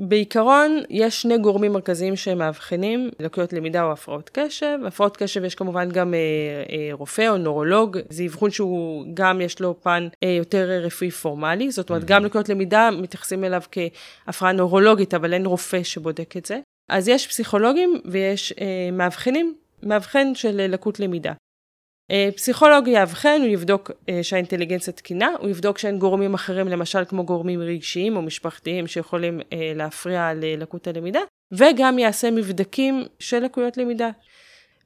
בעיקרון, 0.00 0.82
יש 0.90 1.22
שני 1.22 1.38
גורמים 1.38 1.72
מרכזיים 1.72 2.16
שהם 2.16 2.38
מאבחנים, 2.38 3.10
לקויות 3.20 3.52
למידה 3.52 3.82
או 3.82 3.92
הפרעות 3.92 4.30
קשב. 4.32 4.78
הפרעות 4.86 5.16
קשב 5.16 5.44
יש 5.44 5.54
כמובן 5.54 5.88
גם 5.90 6.14
אה, 6.14 6.18
אה, 6.72 6.88
רופא 6.92 7.28
או 7.28 7.36
נורולוג, 7.36 7.98
זה 8.08 8.24
אבחון 8.24 8.50
שהוא 8.50 9.04
גם 9.14 9.40
יש 9.40 9.60
לו 9.60 9.80
פן 9.82 10.08
אה, 10.24 10.28
יותר 10.28 10.70
רפואי 10.82 11.10
פורמלי, 11.10 11.70
זאת 11.70 11.90
אומרת, 11.90 12.02
mm-hmm. 12.02 12.06
גם 12.06 12.24
לקויות 12.24 12.48
למידה 12.48 12.90
מתייחסים 12.90 13.44
אליו 13.44 13.62
כהפרעה 13.72 14.52
נורולוגית, 14.52 15.14
אבל 15.14 15.32
אין 15.34 15.46
רופא 15.46 15.82
שבודק 15.82 16.36
את 16.36 16.46
זה. 16.46 16.58
אז 16.88 17.08
יש 17.08 17.26
פסיכולוגים 17.26 18.00
ויש 18.04 18.52
אה, 18.60 18.90
מאבחנים, 18.92 19.54
מאבחן 19.82 20.34
של 20.34 20.66
לקות 20.68 21.00
למידה. 21.00 21.32
אה, 22.10 22.28
פסיכולוג 22.36 22.88
יאבחן, 22.88 23.40
הוא 23.40 23.48
יבדוק 23.48 23.90
אה, 24.08 24.22
שהאינטליגנציה 24.22 24.92
תקינה, 24.92 25.28
הוא 25.38 25.48
יבדוק 25.48 25.78
שאין 25.78 25.98
גורמים 25.98 26.34
אחרים, 26.34 26.68
למשל 26.68 27.04
כמו 27.04 27.24
גורמים 27.24 27.60
רגשיים 27.60 28.16
או 28.16 28.22
משפחתיים 28.22 28.86
שיכולים 28.86 29.40
אה, 29.52 29.72
להפריע 29.74 30.34
ללקות 30.34 30.86
הלמידה, 30.86 31.20
וגם 31.52 31.98
יעשה 31.98 32.30
מבדקים 32.30 33.04
של 33.18 33.38
לקויות 33.38 33.76
למידה. 33.76 34.10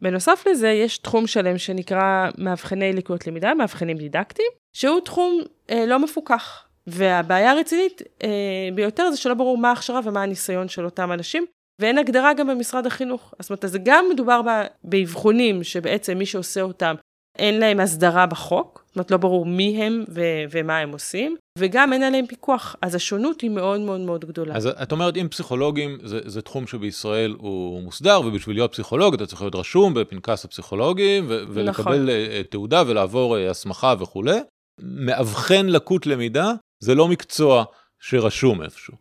בנוסף 0.03 0.45
לזה, 0.51 0.69
יש 0.69 0.99
תחום 0.99 1.27
שלם 1.27 1.59
שנקרא 1.59 2.29
מאבחני 2.39 2.93
לקויות 2.93 3.27
למידה, 3.27 3.55
מאבחנים 3.55 3.97
דידקטיים, 3.97 4.49
שהוא 4.73 5.01
תחום 5.01 5.41
אה, 5.71 5.87
לא 5.87 5.99
מפוקח. 5.99 6.67
והבעיה 6.87 7.51
הרצינית 7.51 8.03
אה, 8.23 8.29
ביותר 8.75 9.11
זה 9.11 9.17
שלא 9.17 9.35
ברור 9.35 9.59
מה 9.59 9.69
ההכשרה 9.69 10.01
ומה 10.05 10.23
הניסיון 10.23 10.69
של 10.69 10.85
אותם 10.85 11.13
אנשים, 11.13 11.47
ואין 11.79 11.99
הגדרה 11.99 12.35
גם 12.35 12.47
במשרד 12.47 12.87
החינוך. 12.87 13.35
זאת 13.41 13.51
אומרת, 13.51 13.65
זה 13.67 13.79
גם 13.85 14.05
מדובר 14.13 14.41
באבחונים 14.85 15.65
שבעצם 15.65 16.19
מי 16.19 16.27
שעושה 16.27 16.63
אותם 16.63 16.95
אין 17.39 17.61
להם 17.61 17.81
הסדרה 17.81 18.27
בחוק, 18.27 18.85
זאת 18.87 18.97
אומרת 18.97 19.11
לא 19.11 19.17
ברור 19.17 19.47
מי 19.47 19.83
הם 19.83 20.05
ו- 20.09 20.45
ומה 20.51 20.79
הם 20.79 20.93
עושים, 20.93 21.37
וגם 21.59 21.93
אין 21.93 22.03
עליהם 22.03 22.27
פיקוח, 22.27 22.77
אז 22.83 22.95
השונות 22.95 23.41
היא 23.41 23.51
מאוד 23.51 23.81
מאוד 23.81 24.01
מאוד 24.01 24.25
גדולה. 24.25 24.55
אז 24.55 24.67
את 24.67 24.93
אומרת, 24.93 25.17
אם 25.17 25.29
פסיכולוגים 25.29 25.99
זה, 26.05 26.21
זה 26.25 26.43
תחום 26.43 26.67
שבישראל 26.67 27.35
הוא 27.39 27.83
מוסדר, 27.83 28.21
ובשביל 28.25 28.57
להיות 28.57 28.73
פסיכולוג 28.73 29.15
אתה 29.15 29.27
צריך 29.27 29.43
להיות 29.43 29.55
רשום 29.55 29.95
בפנקס 29.95 30.45
הפסיכולוגים, 30.45 31.25
ו- 31.29 31.43
ולקבל 31.49 31.69
נכון. 31.71 32.09
אה, 32.09 32.43
תעודה 32.51 32.83
ולעבור 32.87 33.37
אה, 33.37 33.51
הסמכה 33.51 33.95
וכולי, 33.99 34.39
מאבחן 34.81 35.67
לקות 35.67 36.07
למידה 36.07 36.53
זה 36.83 36.95
לא 36.95 37.09
מקצוע 37.09 37.65
שרשום 38.01 38.63
איפשהו. 38.63 38.95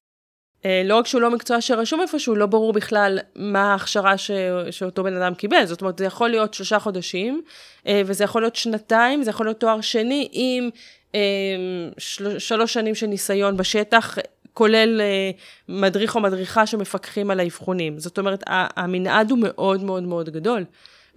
אה, 0.65 0.82
לא 0.86 0.96
רק 0.96 1.08
שהוא 1.08 1.22
לא 1.22 1.32
מקצוע 1.32 1.62
שרשום 1.62 2.01
איפשהו, 2.01 2.36
לא 2.36 2.46
ברור 2.46 2.74
בכלל 2.74 3.20
מה 3.36 3.72
ההכשרה 3.72 4.18
ש... 4.18 4.32
שאותו 4.72 5.03
בן 5.03 5.22
אדם 5.22 5.34
קיבל. 5.34 5.65
זאת 5.65 5.82
אומרת, 5.82 5.98
זה 5.98 6.06
יכול 6.06 6.30
להיות 6.30 6.53
שלושה 6.53 6.80
חודשים, 6.80 7.41
אה, 7.88 8.01
וזה 8.06 8.24
יכול 8.24 8.41
להיות 8.41 8.56
שנתיים, 8.56 9.24
זה 9.24 9.30
יכול 9.30 9.46
להיות 9.46 9.60
תואר 9.60 9.82
שני 9.82 10.30
עם 10.32 10.70
אה, 11.15 11.20
של... 11.98 12.39
שלוש 12.39 12.74
שנים 12.74 12.96
של 12.96 13.08
ניסיון 13.08 13.58
בשטח, 13.58 14.18
כולל 14.53 15.01
מדריך 15.70 16.15
או 16.15 16.22
מדריכה 16.22 16.65
שמפקחים 16.65 17.32
על 17.32 17.39
האבחונים. 17.39 18.00
זאת 18.00 18.18
אומרת, 18.18 18.44
המנעד 18.48 19.32
הוא 19.32 19.39
מאוד 19.41 19.84
מאוד 19.84 20.03
מאוד 20.03 20.30
גדול. 20.30 20.65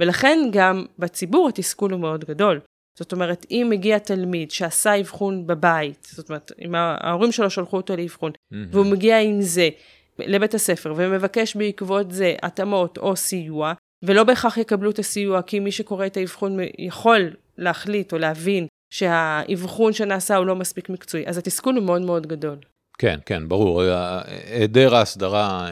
ולכן 0.00 0.38
גם 0.52 0.84
בציבור 0.98 1.48
התסכול 1.48 1.92
הוא 1.92 2.00
מאוד 2.00 2.24
גדול. 2.24 2.60
זאת 2.98 3.12
אומרת, 3.12 3.46
אם 3.50 3.66
מגיע 3.70 3.98
תלמיד 3.98 4.50
שעשה 4.50 5.00
אבחון 5.00 5.46
בבית, 5.46 6.08
זאת 6.10 6.28
אומרת, 6.28 6.52
אם 6.64 6.74
ההורים 6.74 7.32
שלו 7.32 7.50
שלחו 7.50 7.76
אותו 7.76 7.96
לאבחון, 7.96 8.32
mm-hmm. 8.32 8.56
והוא 8.70 8.86
מגיע 8.86 9.20
עם 9.20 9.42
זה 9.42 9.68
לבית 10.18 10.54
הספר 10.54 10.92
ומבקש 10.96 11.56
בעקבות 11.56 12.10
זה 12.10 12.34
התאמות 12.42 12.98
או 12.98 13.16
סיוע, 13.16 13.72
ולא 14.02 14.24
בהכרח 14.24 14.56
יקבלו 14.56 14.90
את 14.90 14.98
הסיוע, 14.98 15.42
כי 15.42 15.60
מי 15.60 15.72
שקורא 15.72 16.06
את 16.06 16.16
האבחון 16.16 16.58
יכול 16.78 17.30
להחליט 17.58 18.12
או 18.12 18.18
להבין 18.18 18.66
שהאבחון 18.90 19.92
שנעשה 19.92 20.36
הוא 20.36 20.46
לא 20.46 20.56
מספיק 20.56 20.88
מקצועי, 20.88 21.26
אז 21.26 21.38
התסכול 21.38 21.74
הוא 21.74 21.84
מאוד 21.84 22.02
מאוד 22.02 22.26
גדול. 22.26 22.56
כן, 22.98 23.18
כן, 23.26 23.48
ברור. 23.48 23.82
היעדר 23.82 24.94
ההסדרה, 24.94 25.68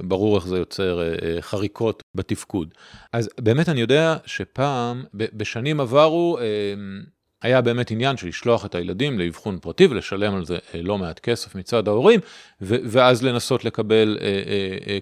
ברור 0.00 0.36
איך 0.36 0.46
זה 0.46 0.56
יוצר 0.58 1.02
חריקות 1.40 2.02
בתפקוד. 2.14 2.74
אז 3.12 3.30
באמת 3.40 3.68
אני 3.68 3.80
יודע 3.80 4.16
שפעם, 4.26 5.04
בשנים 5.14 5.80
עברו, 5.80 6.38
היה 7.42 7.60
באמת 7.60 7.90
עניין 7.90 8.16
של 8.16 8.28
לשלוח 8.28 8.66
את 8.66 8.74
הילדים 8.74 9.18
לאבחון 9.18 9.58
פרטי 9.58 9.86
ולשלם 9.86 10.34
על 10.34 10.44
זה 10.44 10.58
לא 10.74 10.98
מעט 10.98 11.18
כסף 11.20 11.54
מצד 11.54 11.88
ההורים, 11.88 12.20
ואז 12.60 13.22
לנסות 13.22 13.64
לקבל 13.64 14.18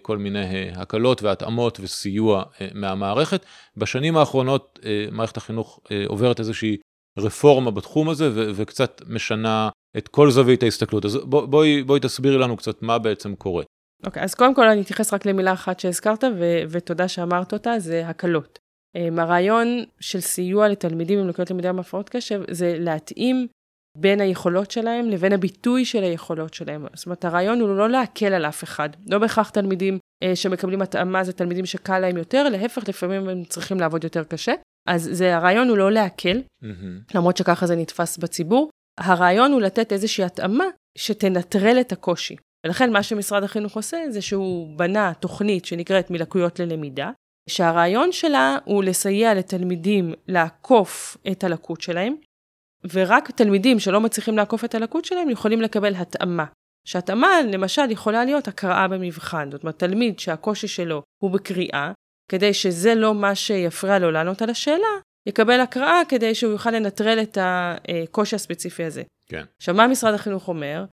כל 0.02 0.18
מיני 0.18 0.70
הקלות 0.74 1.22
והתאמות 1.22 1.80
וסיוע 1.82 2.42
מהמערכת. 2.74 3.46
בשנים 3.76 4.16
האחרונות 4.16 4.78
מערכת 5.12 5.36
החינוך 5.36 5.80
עוברת 6.06 6.40
איזושהי 6.40 6.76
רפורמה 7.18 7.70
בתחום 7.70 8.08
הזה 8.08 8.52
וקצת 8.54 9.02
משנה 9.08 9.68
את 9.98 10.08
כל 10.08 10.30
זווית 10.30 10.62
ההסתכלות. 10.62 11.04
אז 11.04 11.16
בואי, 11.24 11.82
בואי 11.82 12.00
תסבירי 12.00 12.38
לנו 12.38 12.56
קצת 12.56 12.82
מה 12.82 12.98
בעצם 12.98 13.34
קורה. 13.34 13.64
אוקיי, 14.06 14.22
okay, 14.22 14.24
אז 14.24 14.34
קודם 14.34 14.54
כל 14.54 14.68
אני 14.68 14.80
אתייחס 14.80 15.14
רק 15.14 15.26
למילה 15.26 15.52
אחת 15.52 15.80
שהזכרת, 15.80 16.24
ו- 16.24 16.62
ותודה 16.68 17.08
שאמרת 17.08 17.52
אותה, 17.52 17.78
זה 17.78 18.08
הקלות. 18.08 18.58
Um, 18.96 19.20
הרעיון 19.20 19.84
של 20.00 20.20
סיוע 20.20 20.68
לתלמידים 20.68 21.18
עם 21.18 21.28
לקויות 21.28 21.50
למידה 21.50 21.72
מהפרעות 21.72 22.08
קשב, 22.08 22.42
זה 22.50 22.76
להתאים 22.78 23.46
בין 23.98 24.20
היכולות 24.20 24.70
שלהם 24.70 25.08
לבין 25.08 25.32
הביטוי 25.32 25.84
של 25.84 26.02
היכולות 26.02 26.54
שלהם. 26.54 26.86
זאת 26.94 27.06
אומרת, 27.06 27.24
הרעיון 27.24 27.60
הוא 27.60 27.76
לא 27.76 27.90
להקל 27.90 28.34
על 28.34 28.46
אף 28.46 28.64
אחד. 28.64 28.88
לא 29.10 29.18
בהכרח 29.18 29.50
תלמידים 29.50 29.98
uh, 29.98 30.36
שמקבלים 30.36 30.82
התאמה 30.82 31.24
זה 31.24 31.32
תלמידים 31.32 31.66
שקל 31.66 31.98
להם 31.98 32.16
יותר, 32.16 32.48
להפך, 32.48 32.88
לפעמים 32.88 33.28
הם 33.28 33.44
צריכים 33.44 33.80
לעבוד 33.80 34.04
יותר 34.04 34.24
קשה. 34.24 34.52
אז 34.88 35.08
זה, 35.12 35.36
הרעיון 35.36 35.68
הוא 35.68 35.76
לא 35.78 35.92
להקל, 35.92 36.42
mm-hmm. 36.64 37.14
למרות 37.14 37.36
שככה 37.36 37.66
זה 37.66 37.76
נתפס 37.76 38.18
בציבור. 38.18 38.70
הרעיון 39.00 39.52
הוא 39.52 39.60
לתת 39.60 39.92
איזושהי 39.92 40.24
התאמה 40.24 40.64
שתנטרל 40.98 41.80
את 41.80 41.92
הקושי. 41.92 42.36
ולכן 42.66 42.92
מה 42.92 43.02
שמשרד 43.02 43.42
החינוך 43.42 43.76
עושה 43.76 44.04
זה 44.10 44.22
שהוא 44.22 44.78
בנה 44.78 45.12
תוכנית 45.20 45.64
שנקראת 45.64 46.10
מלקויות 46.10 46.60
ללמידה, 46.60 47.10
שהרעיון 47.48 48.12
שלה 48.12 48.58
הוא 48.64 48.84
לסייע 48.84 49.34
לתלמידים 49.34 50.14
לעקוף 50.28 51.16
את 51.32 51.44
הלקות 51.44 51.80
שלהם, 51.80 52.14
ורק 52.92 53.30
תלמידים 53.30 53.78
שלא 53.78 54.00
מצליחים 54.00 54.36
לעקוף 54.36 54.64
את 54.64 54.74
הלקות 54.74 55.04
שלהם 55.04 55.30
יכולים 55.30 55.62
לקבל 55.62 55.94
התאמה. 55.94 56.44
שהתאמה 56.86 57.28
למשל 57.52 57.90
יכולה 57.90 58.24
להיות 58.24 58.48
הקראה 58.48 58.88
במבחן, 58.88 59.50
זאת 59.50 59.62
אומרת 59.62 59.78
תלמיד 59.78 60.18
שהקושי 60.18 60.68
שלו 60.68 61.02
הוא 61.22 61.30
בקריאה, 61.30 61.92
כדי 62.32 62.54
שזה 62.54 62.94
לא 62.94 63.14
מה 63.14 63.34
שיפריע 63.34 63.98
לו 63.98 64.10
לענות 64.10 64.42
על 64.42 64.50
השאלה, 64.50 64.88
יקבל 65.26 65.60
הקראה 65.60 66.02
כדי 66.08 66.34
שהוא 66.34 66.52
יוכל 66.52 66.70
לנטרל 66.70 67.18
את 67.22 67.38
הקושי 67.40 68.36
הספציפי 68.36 68.84
הזה. 68.84 69.02
כן. 69.26 69.44
עכשיו, 69.56 69.74
מה 69.74 69.86
משרד 69.86 70.14
החינוך 70.14 70.48
אומר? 70.48 70.84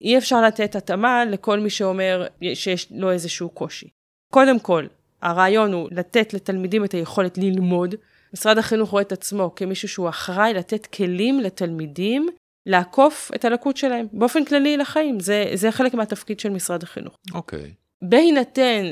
אי 0.00 0.18
אפשר 0.18 0.42
לתת 0.42 0.76
התאמה 0.76 1.24
לכל 1.24 1.60
מי 1.60 1.70
שאומר 1.70 2.26
שיש 2.54 2.92
לו 2.92 3.10
איזשהו 3.10 3.48
קושי. 3.48 3.88
קודם 4.32 4.58
כל, 4.58 4.86
הרעיון 5.22 5.72
הוא 5.72 5.88
לתת 5.92 6.34
לתלמידים 6.34 6.84
את 6.84 6.92
היכולת 6.92 7.38
ללמוד. 7.38 7.94
משרד 8.32 8.58
החינוך 8.58 8.90
רואה 8.90 9.02
את 9.02 9.12
עצמו 9.12 9.54
כמישהו 9.56 9.88
שהוא 9.88 10.08
אחראי 10.08 10.54
לתת 10.54 10.86
כלים 10.86 11.40
לתלמידים 11.40 12.28
לעקוף 12.66 13.30
את 13.34 13.44
הלקות 13.44 13.76
שלהם, 13.76 14.06
באופן 14.12 14.44
כללי 14.44 14.76
לחיים. 14.76 15.20
זה, 15.20 15.44
זה 15.54 15.72
חלק 15.72 15.94
מהתפקיד 15.94 16.40
של 16.40 16.50
משרד 16.50 16.82
החינוך. 16.82 17.16
אוקיי. 17.34 17.60
Okay. 17.60 17.88
בהינתן, 18.02 18.84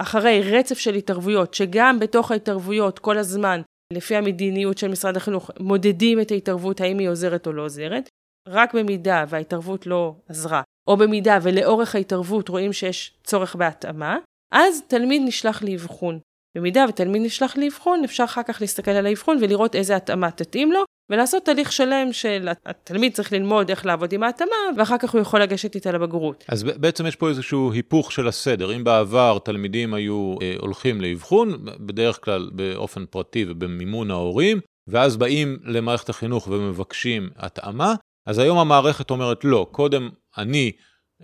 ואחרי 0.00 0.42
רצף 0.42 0.78
של 0.78 0.94
התערבויות, 0.94 1.54
שגם 1.54 1.98
בתוך 2.00 2.30
ההתערבויות 2.30 2.98
כל 2.98 3.18
הזמן 3.18 3.60
לפי 3.92 4.16
המדיניות 4.16 4.78
של 4.78 4.88
משרד 4.88 5.16
החינוך, 5.16 5.50
מודדים 5.60 6.20
את 6.20 6.30
ההתערבות, 6.30 6.80
האם 6.80 6.98
היא 6.98 7.08
עוזרת 7.08 7.46
או 7.46 7.52
לא 7.52 7.62
עוזרת. 7.62 8.08
רק 8.48 8.74
במידה 8.74 9.24
וההתערבות 9.28 9.86
לא 9.86 10.14
עזרה, 10.28 10.62
או 10.88 10.96
במידה 10.96 11.38
ולאורך 11.42 11.94
ההתערבות 11.94 12.48
רואים 12.48 12.72
שיש 12.72 13.18
צורך 13.24 13.56
בהתאמה, 13.56 14.18
אז 14.52 14.82
תלמיד 14.88 15.22
נשלח 15.24 15.62
לאבחון. 15.62 16.18
במידה 16.54 16.84
ותלמיד 16.88 17.22
נשלח 17.22 17.56
לאבחון, 17.56 18.04
אפשר 18.04 18.24
אחר 18.24 18.42
כך 18.42 18.60
להסתכל 18.60 18.90
על 18.90 19.06
האבחון 19.06 19.38
ולראות 19.40 19.74
איזה 19.74 19.96
התאמה 19.96 20.30
תתאים 20.30 20.72
לו, 20.72 20.84
ולעשות 21.10 21.44
תהליך 21.44 21.72
שלם 21.72 22.12
של 22.12 22.48
התלמיד 22.66 23.14
צריך 23.14 23.32
ללמוד 23.32 23.70
איך 23.70 23.86
לעבוד 23.86 24.12
עם 24.12 24.22
ההתאמה, 24.22 24.56
ואחר 24.76 24.98
כך 24.98 25.10
הוא 25.10 25.20
יכול 25.20 25.42
לגשת 25.42 25.74
איתה 25.74 25.92
לבגרות. 25.92 26.44
אז 26.48 26.62
בעצם 26.62 27.06
יש 27.06 27.16
פה 27.16 27.28
איזשהו 27.28 27.72
היפוך 27.72 28.12
של 28.12 28.28
הסדר. 28.28 28.76
אם 28.76 28.84
בעבר 28.84 29.38
תלמידים 29.44 29.94
היו 29.94 30.34
אה, 30.42 30.54
הולכים 30.58 31.00
לאבחון, 31.00 31.64
בדרך 31.80 32.24
כלל 32.24 32.50
באופן 32.52 33.06
פרטי 33.06 33.44
ובמימון 33.48 34.10
ההורים, 34.10 34.60
ואז 34.88 35.16
באים 35.16 35.58
למערכת 35.64 36.08
החינוך 36.08 36.48
ומבקשים 36.48 37.30
התאמה, 37.36 37.94
אז 38.26 38.38
היום 38.38 38.58
המערכת 38.58 39.10
אומרת 39.10 39.44
לא, 39.44 39.66
קודם 39.72 40.08
אני 40.38 40.72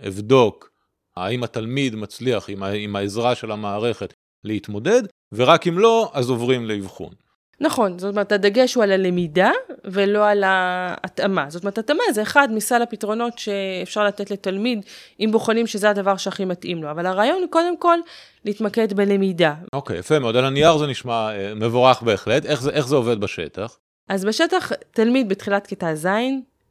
אבדוק 0.07 0.69
האם 1.17 1.43
התלמיד 1.43 1.95
מצליח 1.95 2.49
עם, 2.49 2.63
עם 2.63 2.95
העזרה 2.95 3.35
של 3.35 3.51
המערכת 3.51 4.13
להתמודד, 4.45 5.01
ורק 5.33 5.67
אם 5.67 5.79
לא, 5.79 6.11
אז 6.13 6.29
עוברים 6.29 6.65
לאבחון. 6.65 7.13
נכון, 7.59 7.99
זאת 7.99 8.11
אומרת, 8.11 8.31
הדגש 8.31 8.75
הוא 8.75 8.83
על 8.83 8.91
הלמידה 8.91 9.51
ולא 9.85 10.27
על 10.27 10.43
ההתאמה. 10.45 11.45
זאת 11.49 11.63
אומרת, 11.63 11.77
התאמה 11.77 12.03
זה 12.13 12.21
אחד 12.21 12.47
מסל 12.51 12.81
הפתרונות 12.81 13.39
שאפשר 13.39 14.03
לתת 14.03 14.31
לתלמיד, 14.31 14.85
אם 15.19 15.29
בוחנים 15.31 15.67
שזה 15.67 15.89
הדבר 15.89 16.17
שהכי 16.17 16.45
מתאים 16.45 16.83
לו. 16.83 16.91
אבל 16.91 17.05
הרעיון 17.05 17.41
הוא 17.41 17.51
קודם 17.51 17.77
כל 17.77 17.97
להתמקד 18.45 18.93
בלמידה. 18.93 19.53
אוקיי, 19.73 19.95
okay, 19.95 19.99
יפה 19.99 20.19
מאוד. 20.19 20.35
על 20.35 20.45
הנייר 20.45 20.77
זה 20.77 20.87
נשמע 20.87 21.29
אה, 21.31 21.55
מבורך 21.55 22.01
בהחלט. 22.01 22.45
איך 22.45 22.61
זה, 22.61 22.71
איך 22.71 22.87
זה 22.87 22.95
עובד 22.95 23.19
בשטח? 23.19 23.77
אז 24.09 24.25
בשטח, 24.25 24.71
תלמיד 24.91 25.29
בתחילת 25.29 25.67
כיתה 25.67 25.95
ז' 25.95 26.07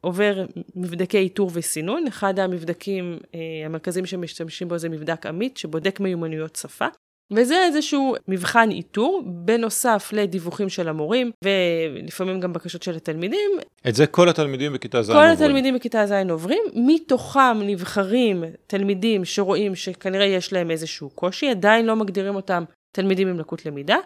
עובר 0.01 0.45
מבדקי 0.75 1.17
איתור 1.17 1.51
וסינון. 1.53 2.07
אחד 2.07 2.39
המבדקים 2.39 3.17
אה, 3.35 3.39
המרכזיים 3.65 4.05
שמשתמשים 4.05 4.67
בו 4.67 4.77
זה 4.77 4.89
מבדק 4.89 5.25
עמית, 5.25 5.57
שבודק 5.57 5.99
מיומנויות 5.99 6.55
שפה. 6.55 6.87
וזה 7.31 7.63
איזשהו 7.65 8.15
מבחן 8.27 8.71
איתור, 8.71 9.23
בנוסף 9.25 10.09
לדיווחים 10.13 10.69
של 10.69 10.89
המורים, 10.89 11.31
ולפעמים 11.43 12.39
גם 12.39 12.53
בקשות 12.53 12.83
של 12.83 12.95
התלמידים. 12.95 13.51
את 13.87 13.95
זה 13.95 14.07
כל 14.07 14.29
התלמידים 14.29 14.73
בכיתה 14.73 15.03
ז' 15.03 15.09
עוברים. 15.09 15.27
כל 15.27 15.33
התלמידים 15.33 15.75
בכיתה 15.75 16.05
ז' 16.07 16.11
עוברים, 16.29 16.63
מתוכם 16.75 17.57
נבחרים 17.61 18.43
תלמידים 18.67 19.25
שרואים 19.25 19.75
שכנראה 19.75 20.25
יש 20.25 20.53
להם 20.53 20.71
איזשהו 20.71 21.09
קושי, 21.09 21.49
עדיין 21.49 21.85
לא 21.85 21.95
מגדירים 21.95 22.35
אותם 22.35 22.63
תלמידים 22.91 23.27
עם 23.27 23.39
לקות 23.39 23.65
למידה, 23.65 23.97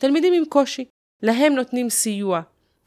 תלמידים 0.00 0.32
עם 0.32 0.44
קושי. 0.44 0.84
להם 1.22 1.52
נותנים 1.52 1.90
סיוע. 1.90 2.40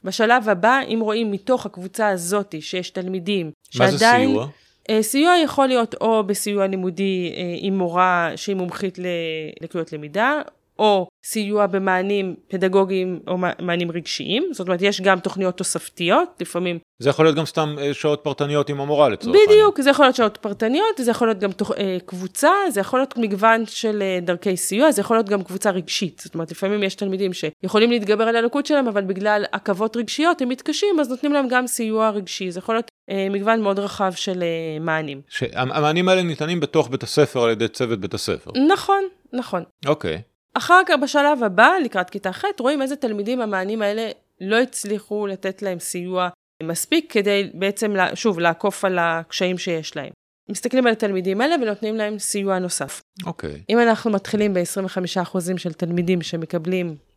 בשלב 0.04 0.48
הבא, 0.48 0.80
אם 0.88 0.98
רואים 1.02 1.30
מתוך 1.30 1.66
הקבוצה 1.66 2.08
הזאת 2.08 2.54
שיש 2.60 2.90
תלמידים 2.90 3.50
שעדיין... 3.70 3.90
מה 3.90 3.98
זה 3.98 4.30
סיוע? 4.30 4.48
אה, 4.90 5.02
סיוע 5.02 5.32
יכול 5.44 5.66
להיות 5.66 5.94
או 6.00 6.24
בסיוע 6.24 6.66
לימודי 6.66 7.32
אה, 7.36 7.42
עם 7.58 7.78
מורה 7.78 8.30
שהיא 8.36 8.56
מומחית 8.56 8.98
ללקויות 8.98 9.92
למידה, 9.92 10.40
או 10.78 11.06
סיוע 11.24 11.66
במענים 11.66 12.34
פדגוגיים 12.48 13.20
או 13.26 13.38
מענים 13.58 13.90
רגשיים, 13.90 14.48
זאת 14.52 14.68
אומרת 14.68 14.82
יש 14.82 15.00
גם 15.00 15.20
תוכניות 15.20 15.56
תוספתיות, 15.56 16.28
לפעמים. 16.40 16.78
זה 16.98 17.10
יכול 17.10 17.24
להיות 17.24 17.36
גם 17.36 17.46
סתם 17.46 17.74
אה, 17.78 17.94
שעות 17.94 18.20
פרטניות 18.22 18.68
עם 18.68 18.80
המורה 18.80 19.08
לצורך 19.08 19.36
העניין. 19.36 19.48
בדיוק, 19.48 19.80
זה 19.80 19.90
יכול 19.90 20.04
להיות 20.04 20.16
שעות 20.16 20.36
פרטניות, 20.36 20.96
זה 20.98 21.10
יכול 21.10 21.28
להיות 21.28 21.38
גם 21.38 21.52
תוך, 21.52 21.72
אה, 21.72 21.96
קבוצה, 22.06 22.50
זה 22.68 22.80
יכול 22.80 23.00
להיות 23.00 23.16
מגוון 23.16 23.66
של 23.66 24.02
דרכי 24.22 24.56
סיוע, 24.56 24.92
זה 24.92 25.00
יכול 25.00 25.16
להיות 25.16 25.28
גם 25.28 25.42
קבוצה 25.42 25.70
רגשית, 25.70 26.22
זאת 26.24 26.34
אומרת 26.34 26.50
לפעמים 26.50 26.82
יש 26.82 26.94
תלמידים 26.94 27.30
שיכולים 27.32 27.90
להתגבר 27.90 28.24
על 28.24 28.36
הלקות 28.36 28.66
שלהם, 28.66 28.88
אבל 28.88 29.04
בגלל 29.04 29.44
עכבות 29.52 29.96
רגשיות 29.96 30.42
הם 30.42 30.48
מתקשים, 30.48 31.00
אז 31.00 31.08
נותנים 31.08 31.32
להם 31.32 31.48
גם 31.48 31.66
סיוע 31.66 32.10
רגשי, 32.10 32.50
זה 32.50 32.58
יכול 32.58 32.74
להיות 32.74 32.90
מגוון 33.30 33.60
מאוד 33.60 33.78
רחב 33.78 34.12
של 34.16 34.42
אה, 34.42 34.78
מענים. 34.80 35.20
שהמענים 35.28 36.08
האלה 36.08 36.22
ניתנים 36.22 36.60
בתוך 36.60 36.90
בית 36.90 37.02
הספר 37.02 37.42
על 37.42 37.50
ידי 37.50 37.68
צוות 37.68 38.00
בית 38.00 38.14
הספר. 38.14 38.50
נכון, 38.72 39.04
נכון. 39.32 39.62
אוקיי. 39.86 40.22
אחר 40.54 40.80
כך 40.86 40.94
בשלב 41.02 41.42
הבא, 41.42 41.70
לקראת 41.84 42.10
כיתה 42.10 42.32
ח', 42.32 42.44
רואים 42.60 42.82
איזה 42.82 42.96
תלמידים 42.96 43.40
המענים 43.40 43.82
האלה 43.82 44.10
לא 44.40 44.56
הצליחו 44.56 45.26
לתת 45.26 45.62
להם 45.62 45.78
סיוע 45.78 46.28
מספיק 46.62 47.12
כדי 47.12 47.50
בעצם, 47.54 47.94
שוב, 48.14 48.40
לעקוף 48.40 48.84
על 48.84 48.98
הקשיים 48.98 49.58
שיש 49.58 49.96
להם. 49.96 50.10
מסתכלים 50.48 50.86
על 50.86 50.92
התלמידים 50.92 51.40
האלה 51.40 51.54
ונותנים 51.54 51.96
להם 51.96 52.18
סיוע 52.18 52.58
נוסף. 52.58 53.02
אוקיי. 53.26 53.54
Okay. 53.54 53.64
אם 53.68 53.78
אנחנו 53.78 54.10
מתחילים 54.10 54.54
ב-25% 54.54 55.38
של 55.56 55.72
תלמידים 55.72 56.22
שמקבלים 56.22 56.86
אה, 56.86 57.11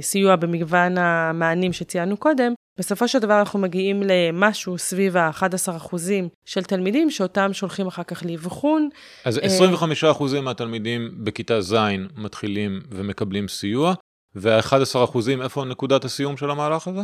סיוע 0.00 0.36
במגוון 0.36 0.98
המענים 0.98 1.72
שציינו 1.72 2.16
קודם, 2.16 2.52
בסופו 2.78 3.08
של 3.08 3.18
דבר 3.18 3.38
אנחנו 3.38 3.58
מגיעים 3.58 4.02
למשהו 4.02 4.78
סביב 4.78 5.16
ה-11% 5.16 5.96
של 6.44 6.64
תלמידים 6.64 7.10
שאותם 7.10 7.52
שולחים 7.52 7.86
אחר 7.86 8.02
כך 8.02 8.24
לאבחון. 8.24 8.88
אז 9.24 9.40
25% 10.38 10.40
מהתלמידים 10.42 11.10
בכיתה 11.24 11.60
ז' 11.60 11.76
מתחילים 12.16 12.80
ומקבלים 12.90 13.48
סיוע, 13.48 13.94
וה-11% 14.34 15.18
איפה 15.42 15.64
נקודת 15.64 16.04
הסיום 16.04 16.36
של 16.36 16.50
המהלך 16.50 16.88
הזה? 16.88 17.00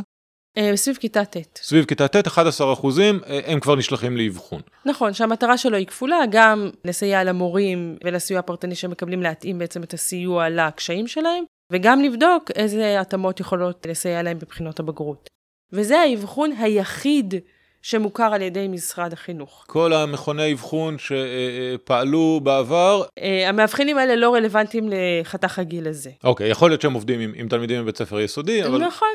אה, 0.58 0.76
סביב 0.76 0.96
כיתה 0.96 1.24
ט'. 1.24 1.58
סביב 1.58 1.84
כיתה 1.84 2.08
ט', 2.08 2.26
11 2.26 2.72
אחוזים, 2.72 3.20
אה, 3.26 3.40
הם 3.46 3.60
כבר 3.60 3.76
נשלחים 3.76 4.16
לאבחון. 4.16 4.60
נכון, 4.86 5.12
שהמטרה 5.12 5.58
שלו 5.58 5.76
היא 5.76 5.86
כפולה, 5.86 6.18
גם 6.30 6.70
לסייע 6.84 7.24
למורים 7.24 7.96
ולסיוע 8.04 8.40
הפרטני 8.40 8.74
שמקבלים 8.74 9.22
להתאים 9.22 9.58
בעצם 9.58 9.82
את 9.82 9.94
הסיוע 9.94 10.48
לקשיים 10.48 11.06
שלהם, 11.06 11.44
וגם 11.72 12.00
לבדוק 12.00 12.50
איזה 12.54 13.00
התאמות 13.00 13.40
יכולות 13.40 13.86
לסייע 13.90 14.22
להם 14.22 14.38
בבחינות 14.38 14.80
הבגרות. 14.80 15.30
וזה 15.72 16.00
האבחון 16.00 16.52
היחיד 16.58 17.34
שמוכר 17.82 18.34
על 18.34 18.42
ידי 18.42 18.68
משרד 18.68 19.12
החינוך. 19.12 19.64
כל 19.66 19.92
המכוני 19.92 20.52
אבחון 20.52 20.96
שפעלו 20.98 22.40
בעבר? 22.42 23.02
אה, 23.18 23.48
המאבחנים 23.48 23.98
האלה 23.98 24.16
לא 24.16 24.34
רלוונטיים 24.34 24.88
לחתך 24.90 25.58
הגיל 25.58 25.88
הזה. 25.88 26.10
אוקיי, 26.24 26.50
יכול 26.50 26.70
להיות 26.70 26.80
שהם 26.80 26.92
עובדים 26.92 27.20
עם, 27.20 27.32
עם 27.34 27.48
תלמידים 27.48 27.82
בבית 27.82 27.96
ספר 27.96 28.20
יסודי, 28.20 28.64
אבל... 28.64 28.78
נכון, 28.78 29.08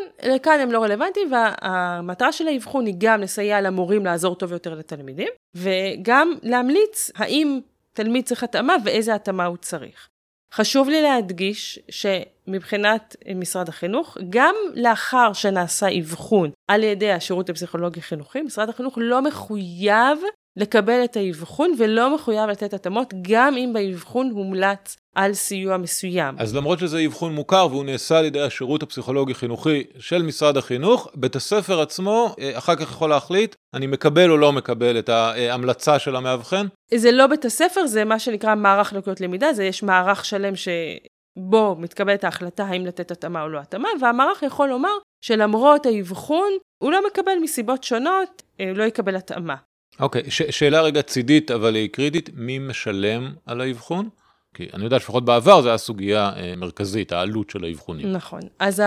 כאן 0.43 0.59
הם 0.59 0.71
לא 0.71 0.83
רלוונטיים, 0.83 1.31
והמטרה 1.31 2.31
של 2.31 2.47
האבחון 2.47 2.85
היא 2.85 2.95
גם 2.97 3.21
לסייע 3.21 3.61
למורים 3.61 4.05
לעזור 4.05 4.35
טוב 4.35 4.51
יותר 4.51 4.73
לתלמידים, 4.75 5.29
וגם 5.55 6.33
להמליץ 6.43 7.11
האם 7.15 7.59
תלמיד 7.93 8.25
צריך 8.25 8.43
התאמה 8.43 8.75
ואיזה 8.85 9.15
התאמה 9.15 9.45
הוא 9.45 9.57
צריך. 9.57 10.09
חשוב 10.53 10.89
לי 10.89 11.01
להדגיש 11.01 11.79
שמבחינת 11.89 13.15
משרד 13.35 13.69
החינוך, 13.69 14.17
גם 14.29 14.55
לאחר 14.75 15.33
שנעשה 15.33 15.87
אבחון 15.99 16.51
על 16.67 16.83
ידי 16.83 17.11
השירות 17.11 17.49
הפסיכולוגי 17.49 18.01
חינוכי, 18.01 18.41
משרד 18.41 18.69
החינוך 18.69 18.93
לא 19.01 19.21
מחויב 19.21 20.19
לקבל 20.57 21.03
את 21.03 21.17
האבחון 21.17 21.71
ולא 21.77 22.15
מחויב 22.15 22.49
לתת 22.49 22.73
התאמות, 22.73 23.13
גם 23.21 23.57
אם 23.57 23.71
באבחון 23.73 24.29
הומלץ 24.29 24.97
על 25.15 25.33
סיוע 25.33 25.77
מסוים. 25.77 26.35
אז 26.39 26.55
למרות 26.55 26.79
שזה 26.79 27.05
אבחון 27.05 27.33
מוכר 27.33 27.67
והוא 27.71 27.85
נעשה 27.85 28.17
על 28.17 28.25
ידי 28.25 28.41
השירות 28.41 28.83
הפסיכולוגי-חינוכי 28.83 29.83
של 29.99 30.23
משרד 30.23 30.57
החינוך, 30.57 31.07
בית 31.15 31.35
הספר 31.35 31.81
עצמו 31.81 32.35
אה, 32.39 32.57
אחר 32.57 32.75
כך 32.75 32.81
יכול 32.81 33.09
להחליט, 33.09 33.55
אני 33.73 33.87
מקבל 33.87 34.31
או 34.31 34.37
לא 34.37 34.53
מקבל 34.53 34.99
את 34.99 35.09
ההמלצה 35.09 35.99
של 35.99 36.15
המאבחן? 36.15 36.67
זה 36.93 37.11
לא 37.11 37.27
בית 37.27 37.45
הספר, 37.45 37.85
זה 37.85 38.05
מה 38.05 38.19
שנקרא 38.19 38.55
מערך 38.55 38.93
לקויות 38.93 39.21
למידה, 39.21 39.53
זה 39.53 39.63
יש 39.63 39.83
מערך 39.83 40.25
שלם 40.25 40.53
שבו 40.55 41.75
מתקבלת 41.79 42.23
ההחלטה 42.23 42.63
האם 42.63 42.85
לתת 42.85 43.11
התאמה 43.11 43.41
או 43.41 43.49
לא 43.49 43.59
התאמה, 43.59 43.89
והמערך 44.01 44.43
יכול 44.43 44.69
לומר 44.69 44.93
שלמרות 45.21 45.85
האבחון, 45.85 46.49
הוא 46.83 46.91
לא 46.91 46.99
מקבל 47.07 47.35
מסיבות 47.41 47.83
שונות, 47.83 48.43
אה, 48.59 48.71
לא 48.75 48.83
יקבל 48.83 49.15
התאמה. 49.15 49.55
אוקיי, 49.99 50.21
okay, 50.21 50.51
שאלה 50.51 50.81
רגע 50.81 51.01
צידית, 51.01 51.51
אבל 51.51 51.75
היא 51.75 51.89
קריטית, 51.89 52.29
מי 52.33 52.59
משלם 52.59 53.33
על 53.45 53.61
האבחון? 53.61 54.09
כי 54.53 54.67
אני 54.73 54.83
יודע 54.83 54.99
שלפחות 54.99 55.25
בעבר 55.25 55.61
זו 55.61 55.69
הייתה 55.69 55.77
סוגיה 55.77 56.31
אה, 56.35 56.53
מרכזית, 56.57 57.11
העלות 57.11 57.49
של 57.49 57.63
האבחונים. 57.63 58.11
נכון. 58.11 58.41
אז 58.59 58.83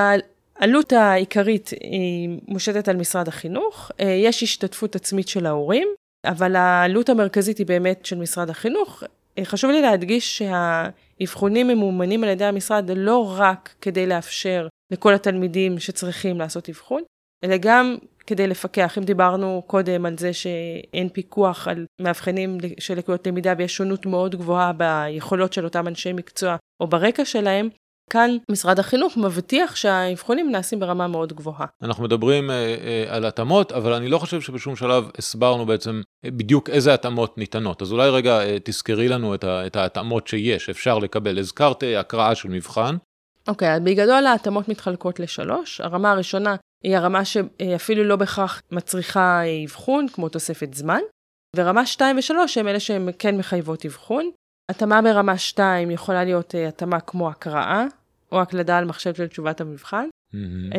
העלות 0.58 0.92
העיקרית 0.92 1.70
היא 1.80 2.28
מושתת 2.48 2.88
על 2.88 2.96
משרד 2.96 3.28
החינוך, 3.28 3.90
אה, 4.00 4.06
יש 4.06 4.42
השתתפות 4.42 4.96
עצמית 4.96 5.28
של 5.28 5.46
ההורים, 5.46 5.88
אבל 6.24 6.56
העלות 6.56 7.08
המרכזית 7.08 7.58
היא 7.58 7.66
באמת 7.66 8.06
של 8.06 8.18
משרד 8.18 8.50
החינוך. 8.50 9.02
אה, 9.38 9.44
חשוב 9.44 9.70
לי 9.70 9.82
להדגיש 9.82 10.38
שהאבחונים 10.38 11.68
ממומנים 11.68 12.24
על 12.24 12.30
ידי 12.30 12.44
המשרד 12.44 12.90
לא 12.96 13.34
רק 13.38 13.74
כדי 13.80 14.06
לאפשר 14.06 14.66
לכל 14.90 15.14
התלמידים 15.14 15.78
שצריכים 15.78 16.38
לעשות 16.38 16.68
אבחון, 16.68 17.02
אלא 17.44 17.56
גם 17.60 17.96
כדי 18.30 18.46
לפקח. 18.46 18.98
אם 18.98 19.04
דיברנו 19.04 19.62
קודם 19.66 20.06
על 20.06 20.18
זה 20.18 20.32
שאין 20.32 21.08
פיקוח 21.08 21.68
על 21.68 21.86
מאבחנים 22.00 22.58
של 22.78 22.98
לקויות 22.98 23.26
למידה 23.26 23.54
ויש 23.58 23.76
שונות 23.76 24.06
מאוד 24.06 24.34
גבוהה 24.34 24.72
ביכולות 24.72 25.52
של 25.52 25.64
אותם 25.64 25.88
אנשי 25.88 26.12
מקצוע 26.12 26.56
או 26.80 26.86
ברקע 26.86 27.24
שלהם, 27.24 27.68
כאן 28.10 28.36
משרד 28.50 28.78
החינוך 28.78 29.16
מבטיח 29.16 29.76
שהאבחונים 29.76 30.50
נעשים 30.50 30.80
ברמה 30.80 31.08
מאוד 31.08 31.32
גבוהה. 31.32 31.66
אנחנו 31.82 32.04
מדברים 32.04 32.50
אה, 32.50 32.54
אה, 32.54 33.16
על 33.16 33.24
התאמות, 33.24 33.72
אבל 33.72 33.92
אני 33.92 34.08
לא 34.08 34.18
חושב 34.18 34.40
שבשום 34.40 34.76
שלב 34.76 35.10
הסברנו 35.18 35.66
בעצם 35.66 36.02
אה, 36.24 36.30
בדיוק 36.30 36.70
איזה 36.70 36.94
התאמות 36.94 37.38
ניתנות. 37.38 37.82
אז 37.82 37.92
אולי 37.92 38.10
רגע 38.10 38.40
אה, 38.40 38.56
תזכרי 38.64 39.08
לנו 39.08 39.34
את, 39.34 39.44
ה, 39.44 39.66
את 39.66 39.76
ההתאמות 39.76 40.28
שיש, 40.28 40.70
אפשר 40.70 40.98
לקבל. 40.98 41.38
הזכרת 41.38 41.84
אה, 41.84 42.00
הקראה 42.00 42.34
של 42.34 42.48
מבחן. 42.48 42.96
אוקיי, 43.48 43.68
okay, 43.68 43.72
אז 43.72 43.80
בגדול 43.80 44.26
ההתאמות 44.26 44.68
מתחלקות 44.68 45.20
לשלוש. 45.20 45.80
הרמה 45.80 46.12
הראשונה 46.12 46.56
היא 46.84 46.96
הרמה 46.96 47.24
שאפילו 47.24 48.04
לא 48.04 48.16
בהכרח 48.16 48.62
מצריכה 48.72 49.42
אבחון, 49.64 50.08
כמו 50.08 50.28
תוספת 50.28 50.74
זמן, 50.74 51.00
ורמה 51.56 51.86
2 51.86 52.16
ו-3 52.16 52.34
הם 52.60 52.68
אלה 52.68 52.80
שהן 52.80 53.08
כן 53.18 53.36
מחייבות 53.36 53.86
אבחון. 53.86 54.30
התאמה 54.70 55.02
ברמה 55.02 55.38
2 55.38 55.90
יכולה 55.90 56.24
להיות 56.24 56.54
אה, 56.54 56.68
התאמה 56.68 57.00
כמו 57.00 57.28
הקראה, 57.28 57.84
או 58.32 58.40
הקלדה 58.40 58.78
על 58.78 58.84
מחשב 58.84 59.14
של 59.14 59.26
תשובת 59.26 59.60
המבחן. 59.60 60.08
Mm-hmm. 60.34 60.76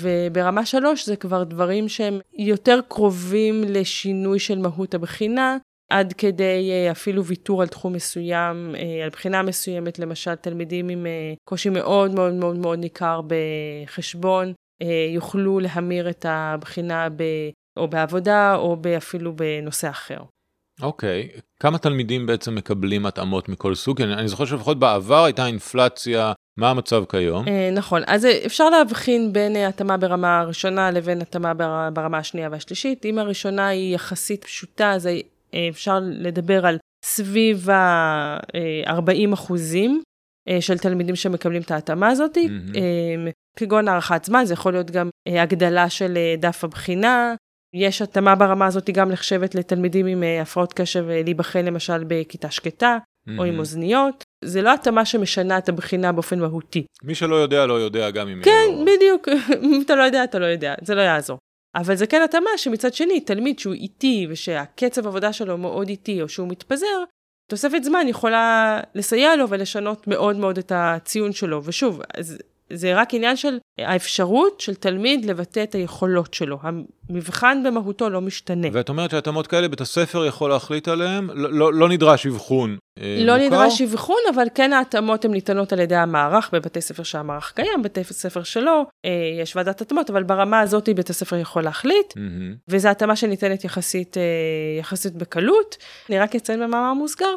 וברמה 0.00 0.66
3 0.66 1.06
זה 1.06 1.16
כבר 1.16 1.44
דברים 1.44 1.88
שהם 1.88 2.20
יותר 2.38 2.80
קרובים 2.88 3.64
לשינוי 3.68 4.38
של 4.38 4.58
מהות 4.58 4.94
הבחינה, 4.94 5.56
עד 5.92 6.12
כדי 6.12 6.70
אה, 6.70 6.90
אפילו 6.90 7.24
ויתור 7.24 7.62
על 7.62 7.68
תחום 7.68 7.92
מסוים, 7.92 8.74
על 9.04 9.10
בחינה 9.10 9.42
מסוימת, 9.42 9.98
למשל 9.98 10.34
תלמידים 10.34 10.88
עם 10.88 11.06
קושי 11.44 11.68
מאוד 11.68 12.14
מאוד 12.14 12.32
מאוד 12.32 12.56
מאוד 12.56 12.78
ניכר 12.78 13.20
בחשבון, 13.26 14.52
יוכלו 15.14 15.60
להמיר 15.60 16.10
את 16.10 16.26
הבחינה 16.28 17.08
ב, 17.08 17.22
או 17.78 17.88
בעבודה 17.88 18.54
או 18.54 18.76
אפילו 18.96 19.36
בנושא 19.36 19.90
אחר. 19.90 20.22
אוקיי, 20.82 21.28
okay. 21.36 21.40
כמה 21.60 21.78
תלמידים 21.78 22.26
בעצם 22.26 22.54
מקבלים 22.54 23.06
התאמות 23.06 23.48
מכל 23.48 23.74
סוג? 23.74 24.02
אני, 24.02 24.14
אני 24.14 24.28
זוכר 24.28 24.44
שלפחות 24.44 24.78
בעבר 24.78 25.24
הייתה 25.24 25.46
אינפלציה, 25.46 26.32
מה 26.58 26.70
המצב 26.70 27.04
כיום? 27.08 27.48
אה, 27.48 27.70
נכון, 27.72 28.02
אז 28.06 28.26
אפשר 28.46 28.70
להבחין 28.70 29.32
בין 29.32 29.56
התאמה 29.56 29.96
ברמה 29.96 30.40
הראשונה 30.40 30.90
לבין 30.90 31.22
התאמה 31.22 31.52
ברמה 31.92 32.18
השנייה 32.18 32.48
והשלישית. 32.52 33.04
אם 33.04 33.18
הראשונה 33.18 33.68
היא 33.68 33.94
יחסית 33.94 34.44
פשוטה, 34.44 34.92
אז 34.92 35.06
אה, 35.54 35.68
אפשר 35.68 35.98
לדבר 36.02 36.66
על 36.66 36.78
סביב 37.04 37.70
ה-40 37.70 39.34
אחוזים 39.34 40.02
של 40.60 40.78
תלמידים 40.78 41.16
שמקבלים 41.16 41.62
את 41.62 41.70
ההתאמה 41.70 42.08
הזאת. 42.08 42.36
Mm-hmm. 42.36 42.76
כגון 43.56 43.88
הארכת 43.88 44.24
זמן, 44.24 44.44
זה 44.44 44.54
יכול 44.54 44.72
להיות 44.72 44.90
גם 44.90 45.10
אה, 45.28 45.42
הגדלה 45.42 45.90
של 45.90 46.16
אה, 46.16 46.34
דף 46.38 46.64
הבחינה. 46.64 47.34
יש 47.74 48.02
התאמה 48.02 48.34
ברמה 48.34 48.66
הזאת 48.66 48.90
גם 48.90 49.10
נחשבת 49.10 49.54
לתלמידים 49.54 50.06
עם 50.06 50.22
אה, 50.22 50.42
הפרעות 50.42 50.72
קשב 50.72 51.04
להיבחן 51.08 51.64
למשל 51.64 52.04
בכיתה 52.06 52.50
שקטה, 52.50 52.98
mm-hmm. 52.98 53.32
או 53.38 53.44
עם 53.44 53.58
אוזניות. 53.58 54.24
זה 54.44 54.62
לא 54.62 54.74
התאמה 54.74 55.04
שמשנה 55.04 55.58
את 55.58 55.68
הבחינה 55.68 56.12
באופן 56.12 56.40
מהותי. 56.40 56.86
מי 57.02 57.14
שלא 57.14 57.34
יודע, 57.34 57.66
לא 57.66 57.74
יודע 57.74 58.10
גם 58.10 58.28
אם... 58.28 58.42
כן, 58.42 58.66
לא... 58.70 58.84
בדיוק. 58.84 59.28
אם 59.62 59.82
אתה 59.86 59.94
לא 59.94 60.02
יודע, 60.02 60.24
אתה 60.24 60.38
לא 60.38 60.46
יודע, 60.46 60.74
זה 60.82 60.94
לא 60.94 61.00
יעזור. 61.00 61.38
אבל 61.74 61.94
זה 61.94 62.06
כן 62.06 62.22
התאמה 62.22 62.50
שמצד 62.56 62.94
שני, 62.94 63.20
תלמיד 63.20 63.58
שהוא 63.58 63.74
איטי 63.74 64.26
ושהקצב 64.30 65.06
עבודה 65.06 65.32
שלו 65.32 65.58
מאוד 65.58 65.88
איטי 65.88 66.22
או 66.22 66.28
שהוא 66.28 66.48
מתפזר, 66.48 67.04
תוספת 67.50 67.84
זמן 67.84 68.08
יכולה 68.08 68.80
לסייע 68.94 69.36
לו 69.36 69.48
ולשנות 69.48 70.06
מאוד 70.06 70.36
מאוד 70.36 70.58
את 70.58 70.72
הציון 70.74 71.32
שלו. 71.32 71.64
ושוב, 71.64 72.00
אז 72.14 72.38
זה 72.74 72.94
רק 72.94 73.14
עניין 73.14 73.36
של 73.36 73.58
האפשרות 73.78 74.60
של 74.60 74.74
תלמיד 74.74 75.24
לבטא 75.24 75.62
את 75.62 75.74
היכולות 75.74 76.34
שלו. 76.34 76.58
המבחן 76.62 77.62
במהותו 77.66 78.10
לא 78.10 78.20
משתנה. 78.20 78.68
ואת 78.72 78.88
אומרת 78.88 79.10
שהתאמות 79.10 79.46
כאלה 79.46 79.68
בית 79.68 79.80
הספר 79.80 80.26
יכול 80.26 80.50
להחליט 80.50 80.88
עליהן, 80.88 81.28
לא, 81.34 81.52
לא, 81.52 81.74
לא 81.74 81.88
נדרש 81.88 82.26
אבחון 82.26 82.76
אה, 83.00 83.16
לא 83.20 83.34
מוכר? 83.34 83.46
נדרש 83.46 83.82
אבחון, 83.82 84.16
אבל 84.34 84.46
כן 84.54 84.72
ההתאמות 84.72 85.24
הן 85.24 85.30
ניתנות 85.30 85.72
על 85.72 85.80
ידי 85.80 85.96
המערך, 85.96 86.50
בבתי 86.52 86.80
ספר 86.80 87.02
שהמערך 87.02 87.52
קיים, 87.56 87.82
בתי 87.82 88.04
ספר 88.04 88.42
שלא, 88.42 88.86
אה, 89.04 89.10
יש 89.42 89.56
ועדת 89.56 89.80
התאמות, 89.80 90.10
אבל 90.10 90.22
ברמה 90.22 90.60
הזאת 90.60 90.88
בית 90.96 91.10
הספר 91.10 91.36
יכול 91.36 91.62
להחליט, 91.62 92.12
mm-hmm. 92.12 92.56
וזו 92.68 92.88
התאמה 92.88 93.16
שניתנת 93.16 93.64
יחסית, 93.64 94.16
אה, 94.16 94.22
יחסית 94.78 95.14
בקלות. 95.14 95.76
אני 96.08 96.18
רק 96.18 96.36
אציין 96.36 96.60
במאמר 96.60 96.92
מוסגר, 96.92 97.34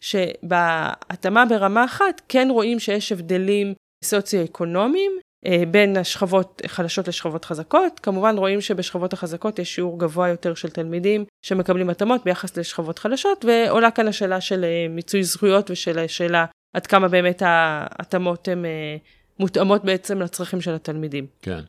שבהתאמה 0.00 1.44
ברמה 1.46 1.84
אחת 1.84 2.22
כן 2.28 2.48
רואים 2.50 2.78
שיש 2.78 3.12
הבדלים 3.12 3.74
סוציו-אקונומיים 4.04 5.12
אה, 5.46 5.62
בין 5.70 5.96
השכבות 5.96 6.62
חלשות 6.66 7.08
לשכבות 7.08 7.44
חזקות. 7.44 8.00
כמובן 8.00 8.38
רואים 8.38 8.60
שבשכבות 8.60 9.12
החזקות 9.12 9.58
יש 9.58 9.74
שיעור 9.74 9.98
גבוה 9.98 10.28
יותר 10.28 10.54
של 10.54 10.70
תלמידים 10.70 11.24
שמקבלים 11.42 11.90
התאמות 11.90 12.24
ביחס 12.24 12.56
לשכבות 12.56 12.98
חלשות, 12.98 13.44
ועולה 13.44 13.90
כאן 13.90 14.08
השאלה 14.08 14.40
של 14.40 14.64
אה, 14.64 14.86
מיצוי 14.90 15.24
זכויות 15.24 15.70
ושל 15.70 15.98
השאלה 15.98 16.46
עד 16.76 16.86
כמה 16.86 17.08
באמת 17.08 17.42
ההתאמות 17.46 18.48
הן 18.48 18.64
אה, 18.64 18.96
מותאמות 19.38 19.84
בעצם 19.84 20.22
לצרכים 20.22 20.60
של 20.60 20.74
התלמידים. 20.74 21.26
כן. 21.42 21.60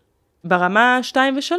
ברמה 0.43 0.99
2 1.01 1.35
ו-3, 1.35 1.53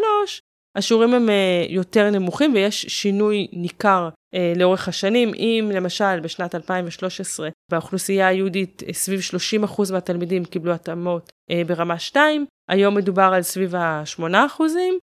השיעורים 0.76 1.14
הם 1.14 1.28
יותר 1.68 2.10
נמוכים 2.10 2.54
ויש 2.54 2.82
שינוי 2.82 3.48
ניכר 3.52 4.08
אה, 4.34 4.52
לאורך 4.56 4.88
השנים. 4.88 5.34
אם 5.34 5.70
למשל 5.74 6.20
בשנת 6.20 6.54
2013 6.54 7.48
באוכלוסייה 7.70 8.28
היהודית 8.28 8.82
אה, 8.88 8.92
סביב 8.92 9.20
30% 9.66 9.92
מהתלמידים 9.92 10.44
קיבלו 10.44 10.72
התאמות 10.72 11.32
אה, 11.50 11.62
ברמה 11.66 11.98
2, 11.98 12.46
היום 12.68 12.94
מדובר 12.94 13.30
על 13.34 13.42
סביב 13.42 13.74
ה-8%, 13.74 14.62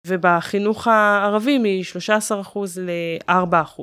ובחינוך 0.08 0.88
הערבי 0.88 1.58
מ-13% 1.58 2.60
ל-4%. 2.78 3.82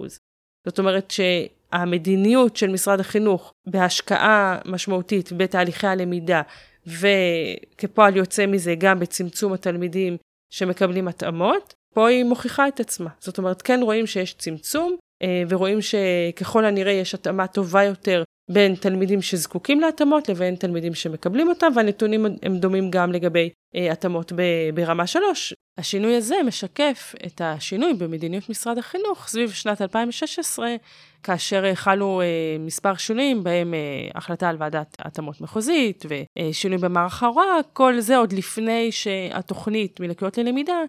זאת 0.66 0.78
אומרת 0.78 1.10
שהמדיניות 1.10 2.56
של 2.56 2.70
משרד 2.70 3.00
החינוך 3.00 3.52
בהשקעה 3.66 4.58
משמעותית 4.64 5.32
בתהליכי 5.32 5.86
הלמידה, 5.86 6.42
וכפועל 6.86 8.16
יוצא 8.16 8.46
מזה 8.46 8.74
גם 8.78 8.98
בצמצום 8.98 9.52
התלמידים 9.52 10.16
שמקבלים 10.50 11.08
התאמות, 11.08 11.74
פה 11.94 12.08
היא 12.08 12.24
מוכיחה 12.24 12.68
את 12.68 12.80
עצמה. 12.80 13.10
זאת 13.20 13.38
אומרת, 13.38 13.62
כן 13.62 13.80
רואים 13.82 14.06
שיש 14.06 14.34
צמצום, 14.34 14.96
אה, 15.22 15.42
ורואים 15.48 15.78
שככל 15.80 16.64
הנראה 16.64 16.92
יש 16.92 17.14
התאמה 17.14 17.46
טובה 17.46 17.84
יותר 17.84 18.22
בין 18.50 18.74
תלמידים 18.74 19.22
שזקוקים 19.22 19.80
להתאמות 19.80 20.28
לבין 20.28 20.56
תלמידים 20.56 20.94
שמקבלים 20.94 21.48
אותם, 21.48 21.72
והנתונים 21.74 22.26
הם 22.42 22.58
דומים 22.58 22.90
גם 22.90 23.12
לגבי 23.12 23.50
אה, 23.74 23.92
התאמות 23.92 24.32
ברמה 24.74 25.06
3. 25.06 25.54
השינוי 25.78 26.16
הזה 26.16 26.36
משקף 26.46 27.14
את 27.26 27.40
השינוי 27.44 27.94
במדיניות 27.94 28.48
משרד 28.48 28.78
החינוך 28.78 29.28
סביב 29.28 29.50
שנת 29.50 29.82
2016, 29.82 30.74
כאשר 31.22 31.74
חלו 31.74 32.20
אה, 32.20 32.26
מספר 32.60 32.94
שינויים, 32.94 33.44
בהם 33.44 33.74
אה, 33.74 33.78
החלטה 34.14 34.48
על 34.48 34.56
ועדת 34.58 34.96
התאמות 34.98 35.40
מחוזית 35.40 36.04
ושינוי 36.08 36.78
במערך 36.78 37.22
ההוראה, 37.22 37.60
כל 37.72 38.00
זה 38.00 38.16
עוד 38.16 38.32
לפני 38.32 38.92
שהתוכנית 38.92 40.00
מלקויות 40.00 40.38
ללמידה 40.38 40.82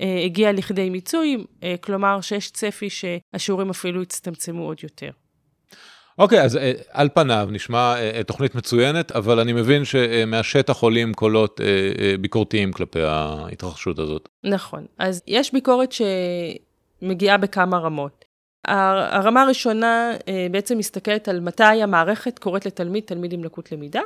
אה, 0.00 0.22
הגיעה 0.24 0.52
לכדי 0.52 0.90
מיצוי, 0.90 1.44
אה, 1.62 1.74
כלומר 1.80 2.20
שיש 2.20 2.50
צפי 2.50 2.88
שהשיעורים 2.90 3.70
אפילו 3.70 4.02
יצטמצמו 4.02 4.66
עוד 4.66 4.78
יותר. 4.82 5.10
אוקיי, 6.18 6.40
okay, 6.40 6.42
אז 6.42 6.56
אה, 6.56 6.72
על 6.90 7.08
פניו 7.14 7.48
נשמע 7.50 7.94
אה, 7.96 8.22
תוכנית 8.26 8.54
מצוינת, 8.54 9.12
אבל 9.12 9.40
אני 9.40 9.52
מבין 9.52 9.84
שמהשטח 9.84 10.78
עולים 10.78 11.14
קולות 11.14 11.60
אה, 11.60 12.14
ביקורתיים 12.20 12.72
כלפי 12.72 13.02
ההתרחשות 13.02 13.98
הזאת. 13.98 14.28
נכון, 14.44 14.86
אז 14.98 15.22
יש 15.26 15.52
ביקורת 15.52 15.94
שמגיעה 17.02 17.36
בכמה 17.36 17.78
רמות. 17.78 18.23
הרמה 18.68 19.42
הראשונה 19.42 20.12
בעצם 20.50 20.78
מסתכלת 20.78 21.28
על 21.28 21.40
מתי 21.40 21.82
המערכת 21.82 22.38
קוראת 22.38 22.66
לתלמיד, 22.66 23.04
תלמיד 23.04 23.32
עם 23.32 23.44
לקות 23.44 23.72
למידה. 23.72 24.00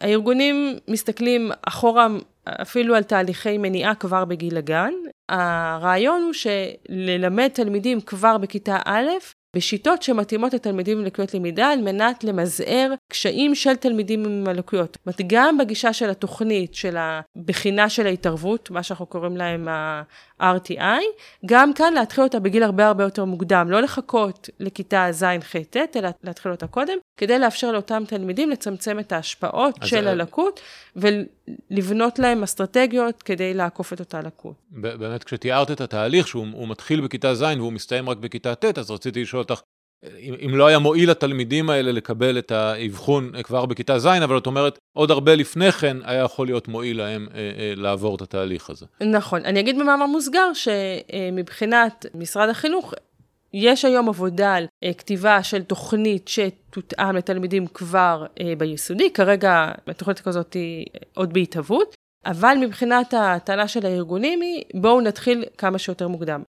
הארגונים 0.00 0.78
מסתכלים 0.88 1.50
אחורה 1.62 2.06
אפילו 2.44 2.94
על 2.94 3.02
תהליכי 3.02 3.58
מניעה 3.58 3.94
כבר 3.94 4.24
בגיל 4.24 4.56
הגן. 4.56 4.92
הרעיון 5.28 6.22
הוא 6.22 6.32
שללמד 6.32 7.48
תלמידים 7.48 8.00
כבר 8.00 8.38
בכיתה 8.38 8.78
א' 8.84 9.08
בשיטות 9.56 10.02
שמתאימות 10.02 10.54
לתלמידים 10.54 10.98
עם 10.98 11.04
לקויות 11.04 11.34
למידה 11.34 11.68
על 11.68 11.80
מנת 11.80 12.24
למזער 12.24 12.94
קשיים 13.08 13.54
של 13.54 13.76
תלמידים 13.76 14.24
עם 14.24 14.48
הלקויות. 14.48 14.98
זאת 15.00 15.06
אומרת, 15.06 15.20
גם 15.26 15.58
בגישה 15.58 15.92
של 15.92 16.10
התוכנית, 16.10 16.74
של 16.74 16.96
הבחינה 16.98 17.88
של 17.88 18.06
ההתערבות, 18.06 18.70
מה 18.70 18.82
שאנחנו 18.82 19.06
קוראים 19.06 19.36
להם 19.36 19.68
ה-RTI, 19.68 21.02
גם 21.46 21.74
כאן 21.74 21.92
להתחיל 21.94 22.24
אותה 22.24 22.40
בגיל 22.40 22.62
הרבה 22.62 22.86
הרבה 22.86 23.04
יותר 23.04 23.24
מוקדם, 23.24 23.70
לא 23.70 23.80
לחכות 23.82 24.48
לכיתה 24.60 25.06
ז'-ח'-ט', 25.10 25.96
אלא 25.96 26.08
להתחיל 26.24 26.52
אותה 26.52 26.66
קודם, 26.66 26.98
כדי 27.16 27.38
לאפשר 27.38 27.72
לאותם 27.72 28.02
תלמידים 28.06 28.50
לצמצם 28.50 28.98
את 28.98 29.12
ההשפעות 29.12 29.78
של. 29.84 30.08
הלקות 30.20 30.60
ולבנות 31.70 32.18
להם 32.18 32.42
אסטרטגיות 32.42 33.22
כדי 33.22 33.54
לעקוף 33.54 33.92
את 33.92 34.00
אותה 34.00 34.20
לקות. 34.20 34.54
באמת, 34.70 35.24
כשתיארת 35.24 35.70
את 35.70 35.80
התהליך, 35.80 36.28
שהוא 36.28 36.68
מתחיל 36.68 37.00
בכיתה 37.00 37.34
ז' 37.34 37.42
והוא 37.42 37.72
מסתיים 37.72 38.08
רק 38.08 38.16
בכיתה 38.16 38.54
ט', 38.54 38.78
אז 38.78 38.90
רציתי 38.90 39.22
לשאול 39.22 39.42
אותך, 39.42 39.60
אם, 40.18 40.34
אם 40.46 40.54
לא 40.54 40.66
היה 40.66 40.78
מועיל 40.78 41.10
לתלמידים 41.10 41.70
האלה 41.70 41.92
לקבל 41.92 42.38
את 42.38 42.50
האבחון 42.50 43.32
כבר 43.42 43.66
בכיתה 43.66 43.98
ז', 43.98 44.06
אבל 44.06 44.38
את 44.38 44.46
אומרת, 44.46 44.78
עוד 44.96 45.10
הרבה 45.10 45.34
לפני 45.34 45.72
כן 45.72 45.96
היה 46.04 46.22
יכול 46.22 46.46
להיות 46.46 46.68
מועיל 46.68 46.98
להם 46.98 47.28
אה, 47.34 47.38
אה, 47.38 47.72
לעבור 47.76 48.16
את 48.16 48.22
התהליך 48.22 48.70
הזה. 48.70 48.86
נכון. 49.00 49.44
אני 49.44 49.60
אגיד 49.60 49.78
במאמר 49.78 50.06
מוסגר 50.06 50.50
שמבחינת 50.54 52.06
משרד 52.14 52.48
החינוך, 52.48 52.94
יש 53.52 53.84
היום 53.84 54.08
עבודה 54.08 54.54
על 54.54 54.66
אה, 54.84 54.94
כתיבה 54.94 55.42
של 55.42 55.62
תוכנית 55.62 56.28
שתותאם 56.28 57.16
לתלמידים 57.16 57.66
כבר 57.66 58.26
אה, 58.40 58.52
ביסודי, 58.58 59.10
כרגע 59.12 59.72
התוכנית 59.86 60.20
כזאת 60.20 60.54
היא 60.54 60.86
עוד 61.14 61.32
בהתהוות, 61.32 61.94
אבל 62.26 62.56
מבחינת 62.60 63.14
הטענה 63.14 63.68
של 63.68 63.86
הארגונים 63.86 64.40
היא, 64.40 64.62
בואו 64.74 65.00
נתחיל 65.00 65.44
כמה 65.58 65.78
שיותר 65.78 66.08
מוקדם. 66.08 66.42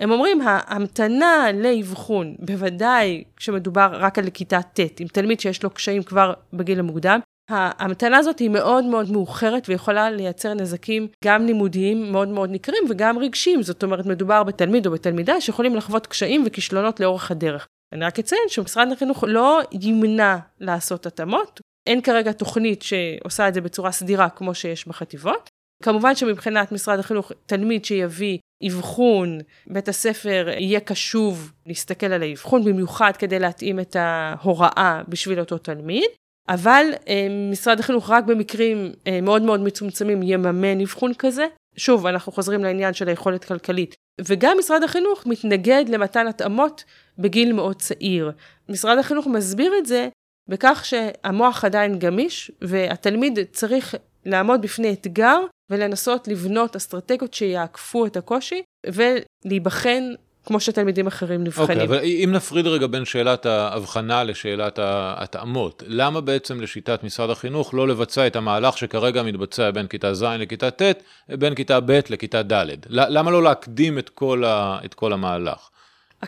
הם 0.00 0.10
אומרים, 0.10 0.40
ההמתנה 0.44 1.46
לאבחון, 1.54 2.36
בוודאי 2.38 3.24
כשמדובר 3.36 3.88
רק 3.92 4.18
על 4.18 4.30
כיתה 4.30 4.62
ט', 4.62 5.00
עם 5.00 5.08
תלמיד 5.08 5.40
שיש 5.40 5.62
לו 5.62 5.70
קשיים 5.70 6.02
כבר 6.02 6.32
בגיל 6.52 6.78
המוקדם, 6.78 7.20
ההמתנה 7.48 8.16
הזאת 8.16 8.38
היא 8.38 8.50
מאוד 8.50 8.84
מאוד 8.84 9.10
מאוחרת 9.10 9.68
ויכולה 9.68 10.10
לייצר 10.10 10.54
נזקים 10.54 11.08
גם 11.24 11.46
לימודיים 11.46 12.12
מאוד 12.12 12.28
מאוד 12.28 12.50
ניכרים 12.50 12.82
וגם 12.90 13.18
רגשיים. 13.18 13.62
זאת 13.62 13.82
אומרת, 13.82 14.06
מדובר 14.06 14.42
בתלמיד 14.42 14.86
או 14.86 14.92
בתלמידה 14.92 15.40
שיכולים 15.40 15.76
לחוות 15.76 16.06
קשיים 16.06 16.42
וכישלונות 16.46 17.00
לאורך 17.00 17.30
הדרך. 17.30 17.66
אני 17.92 18.04
רק 18.04 18.18
אציין 18.18 18.42
שמשרד 18.48 18.92
החינוך 18.92 19.24
לא 19.28 19.60
ימנע 19.72 20.36
לעשות 20.60 21.06
התאמות. 21.06 21.60
אין 21.86 22.02
כרגע 22.02 22.32
תוכנית 22.32 22.82
שעושה 22.82 23.48
את 23.48 23.54
זה 23.54 23.60
בצורה 23.60 23.92
סדירה 23.92 24.28
כמו 24.28 24.54
שיש 24.54 24.88
בחטיבות. 24.88 25.48
כמובן 25.82 26.14
שמבחינת 26.14 26.72
משרד 26.72 26.98
החינוך, 26.98 27.32
תלמיד 27.46 27.84
שיביא 27.84 28.38
אבחון, 28.66 29.38
בית 29.66 29.88
הספר 29.88 30.48
יהיה 30.58 30.80
קשוב 30.80 31.52
להסתכל 31.66 32.06
על 32.06 32.22
האבחון, 32.22 32.64
במיוחד 32.64 33.12
כדי 33.18 33.38
להתאים 33.38 33.80
את 33.80 33.96
ההוראה 33.98 35.02
בשביל 35.08 35.40
אותו 35.40 35.58
תלמיד. 35.58 36.10
אבל 36.48 36.86
אה, 37.08 37.26
משרד 37.50 37.80
החינוך 37.80 38.10
רק 38.10 38.24
במקרים 38.24 38.92
אה, 39.06 39.20
מאוד 39.20 39.42
מאוד 39.42 39.60
מצומצמים 39.60 40.22
יממן 40.22 40.80
אבחון 40.80 41.14
כזה. 41.14 41.46
שוב, 41.76 42.06
אנחנו 42.06 42.32
חוזרים 42.32 42.64
לעניין 42.64 42.94
של 42.94 43.08
היכולת 43.08 43.44
כלכלית. 43.44 43.94
וגם 44.20 44.56
משרד 44.58 44.82
החינוך 44.82 45.26
מתנגד 45.26 45.84
למתן 45.88 46.26
התאמות 46.26 46.84
בגיל 47.18 47.52
מאוד 47.52 47.76
צעיר. 47.76 48.32
משרד 48.68 48.98
החינוך 48.98 49.26
מסביר 49.26 49.72
את 49.78 49.86
זה 49.86 50.08
בכך 50.48 50.84
שהמוח 50.84 51.64
עדיין 51.64 51.98
גמיש, 51.98 52.50
והתלמיד 52.60 53.38
צריך 53.52 53.94
לעמוד 54.26 54.62
בפני 54.62 54.92
אתגר 54.92 55.38
ולנסות 55.70 56.28
לבנות 56.28 56.76
אסטרטגיות 56.76 57.34
שיעקפו 57.34 58.06
את 58.06 58.16
הקושי, 58.16 58.62
ולהיבחן 58.86 60.12
כמו 60.46 60.60
שתלמידים 60.60 61.06
אחרים 61.06 61.44
נבחנים. 61.44 61.70
אוקיי, 61.70 61.80
okay, 61.80 61.84
אבל 61.84 62.00
אם 62.04 62.30
נפריד 62.32 62.66
רגע 62.66 62.86
בין 62.86 63.04
שאלת 63.04 63.46
ההבחנה 63.46 64.24
לשאלת 64.24 64.78
ההתאמות, 64.78 65.82
למה 65.86 66.20
בעצם 66.20 66.60
לשיטת 66.60 67.04
משרד 67.04 67.30
החינוך 67.30 67.74
לא 67.74 67.88
לבצע 67.88 68.26
את 68.26 68.36
המהלך 68.36 68.78
שכרגע 68.78 69.22
מתבצע 69.22 69.70
בין 69.70 69.86
כיתה 69.86 70.14
ז' 70.14 70.22
לכיתה 70.22 70.70
ט', 70.70 70.82
בין 71.28 71.54
כיתה 71.54 71.80
ב' 71.80 72.00
לכיתה 72.10 72.42
ד'? 72.42 72.66
למה 72.88 73.30
לא 73.30 73.42
להקדים 73.42 73.98
את 73.98 74.08
כל, 74.08 74.44
ה, 74.44 74.78
את 74.84 74.94
כל 74.94 75.12
המהלך? 75.12 75.68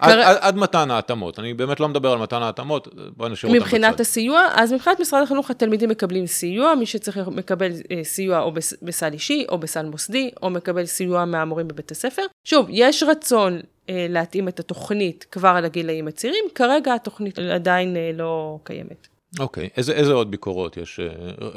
עד, 0.01 0.19
עד, 0.19 0.37
עד 0.41 0.57
מתן 0.57 0.91
ההתאמות, 0.91 1.39
אני 1.39 1.55
באמת 1.55 1.81
לא 1.81 1.89
מדבר 1.89 2.13
על 2.13 2.19
מתן 2.19 2.43
ההתאמות, 2.43 2.89
בואי 3.17 3.31
נשאיר 3.31 3.53
אותם 3.53 3.61
בצד. 3.61 3.67
מבחינת 3.67 4.01
הסיוע, 4.01 4.49
אז 4.55 4.73
מבחינת 4.73 5.01
משרד 5.01 5.23
החינוך 5.23 5.51
התלמידים 5.51 5.89
מקבלים 5.89 6.27
סיוע, 6.27 6.75
מי 6.75 6.87
שצריך 6.87 7.29
מקבל 7.29 7.73
אה, 7.91 8.05
סיוע 8.05 8.41
או 8.41 8.53
בסל 8.83 9.13
אישי 9.13 9.47
או 9.49 9.59
בסל 9.59 9.87
מוסדי, 9.87 10.31
או 10.43 10.51
מקבל 10.51 10.87
סיוע 10.87 11.25
מהמורים 11.25 11.69
בבית 11.69 11.91
הספר. 11.91 12.23
שוב, 12.45 12.67
יש 12.71 13.03
רצון 13.03 13.61
אה, 13.89 14.07
להתאים 14.09 14.49
את 14.49 14.61
התוכנית 14.61 15.27
כבר 15.31 15.49
על 15.49 15.65
הגילאים 15.65 16.09
הצעירים, 16.09 16.45
כרגע 16.55 16.95
התוכנית 16.95 17.39
עדיין 17.39 17.97
אה, 17.97 18.11
לא 18.15 18.59
קיימת. 18.65 19.09
אוקיי, 19.39 19.67
okay. 19.67 19.71
איזה, 19.77 19.93
איזה 19.93 20.13
עוד 20.13 20.31
ביקורות 20.31 20.77
יש, 20.77 21.01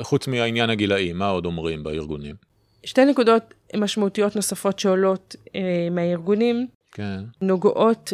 חוץ 0.01 0.27
מהעניין 0.27 0.69
הגילאי, 0.69 1.13
מה 1.13 1.29
עוד 1.29 1.45
אומרים 1.45 1.83
בארגונים? 1.83 2.51
שתי 2.83 3.05
נקודות 3.05 3.53
משמעותיות 3.75 4.35
נוספות 4.35 4.79
שעולות 4.79 5.35
אה, 5.55 5.87
מהארגונים, 5.91 6.67
כן. 6.91 7.19
נוגעות 7.41 8.13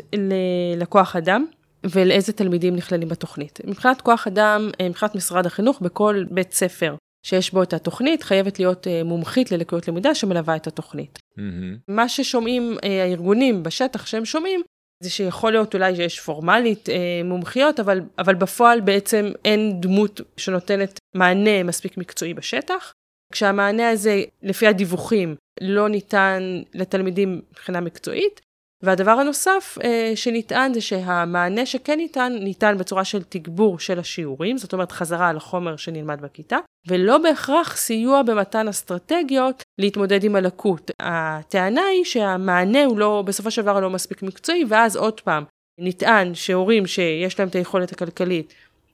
לכוח 0.78 1.16
אדם 1.16 1.46
ולאיזה 1.84 2.34
תלמידים 2.34 2.76
נכללים 2.76 3.10
בתוכנית. 3.10 3.60
מבחינת 3.66 4.02
כוח 4.02 4.28
אדם, 4.28 4.70
מבחינת 4.90 5.16
משרד 5.16 5.46
החינוך, 5.46 5.82
בכל 5.82 6.24
בית 6.32 6.54
ספר 6.54 6.96
שיש 7.26 7.52
בו 7.52 7.64
את 7.64 7.74
התוכנית, 7.74 8.24
חייבת 8.24 8.60
להיות 8.60 8.88
אה, 8.88 9.04
מומחית 9.04 9.52
ללקויות 9.52 9.88
למידה 9.88 10.16
שמלווה 10.16 10.56
את 10.56 10.68
התוכנית. 10.68 11.20
Mm-hmm. 11.20 11.42
מה 11.88 12.10
ששומעים 12.10 12.78
אה, 12.84 13.04
הארגונים 13.04 13.64
בשטח 13.64 14.06
שהם 14.06 14.26
שומעים, 14.26 14.62
זה 15.04 15.10
שיכול 15.10 15.52
להיות 15.52 15.76
אולי 15.76 15.96
שיש 15.96 16.20
פורמלית 16.20 16.90
אה, 16.90 17.22
מומחיות, 17.24 17.80
אבל, 17.80 18.02
אבל 18.20 18.36
בפועל 18.36 18.82
בעצם 18.82 19.32
אין 19.46 19.82
דמות 19.82 20.22
שנותנת 20.38 21.00
מענה 21.16 21.64
מספיק 21.64 21.98
מקצועי 21.98 22.34
בשטח. 22.34 22.94
כשהמענה 23.34 23.90
הזה, 23.90 24.24
לפי 24.44 24.68
הדיווחים, 24.68 25.36
לא 25.62 25.90
ניתן 25.90 26.62
לתלמידים 26.74 27.42
מבחינה 27.52 27.82
מקצועית, 27.82 28.42
והדבר 28.84 29.12
הנוסף 29.12 29.78
אה, 29.84 30.12
שנטען 30.16 30.74
זה 30.74 30.82
שהמענה 30.82 31.66
שכן 31.66 31.98
ניתן, 31.98 32.34
ניתן 32.40 32.78
בצורה 32.78 33.04
של 33.04 33.24
תגבור 33.24 33.80
של 33.80 34.00
השיעורים, 34.00 34.58
זאת 34.58 34.74
אומרת 34.74 34.92
חזרה 34.92 35.30
על 35.30 35.38
החומר 35.38 35.76
שנלמד 35.76 36.22
בכיתה, 36.22 36.58
ולא 36.88 37.18
בהכרח 37.18 37.78
סיוע 37.78 38.24
במתן 38.24 38.68
אסטרטגיות 38.68 39.64
להתמודד 39.78 40.24
עם 40.24 40.36
הלקות. 40.36 40.92
הטענה 41.00 41.86
היא 41.86 42.04
שהמענה 42.04 42.86
הוא 42.86 43.00
לא, 43.00 43.24
בסופו 43.26 43.52
של 43.52 43.62
דבר 43.62 43.80
לא 43.80 43.90
מספיק 43.90 44.24
מקצועי, 44.24 44.66
ואז 44.68 44.96
עוד 44.96 45.22
פעם, 45.22 45.44
נטען 45.80 46.36
שהורים 46.36 46.88
שיש 46.88 47.40
להם 47.40 47.48
את 47.48 47.56
היכולת 47.56 47.92
הכלכלית 47.92 48.54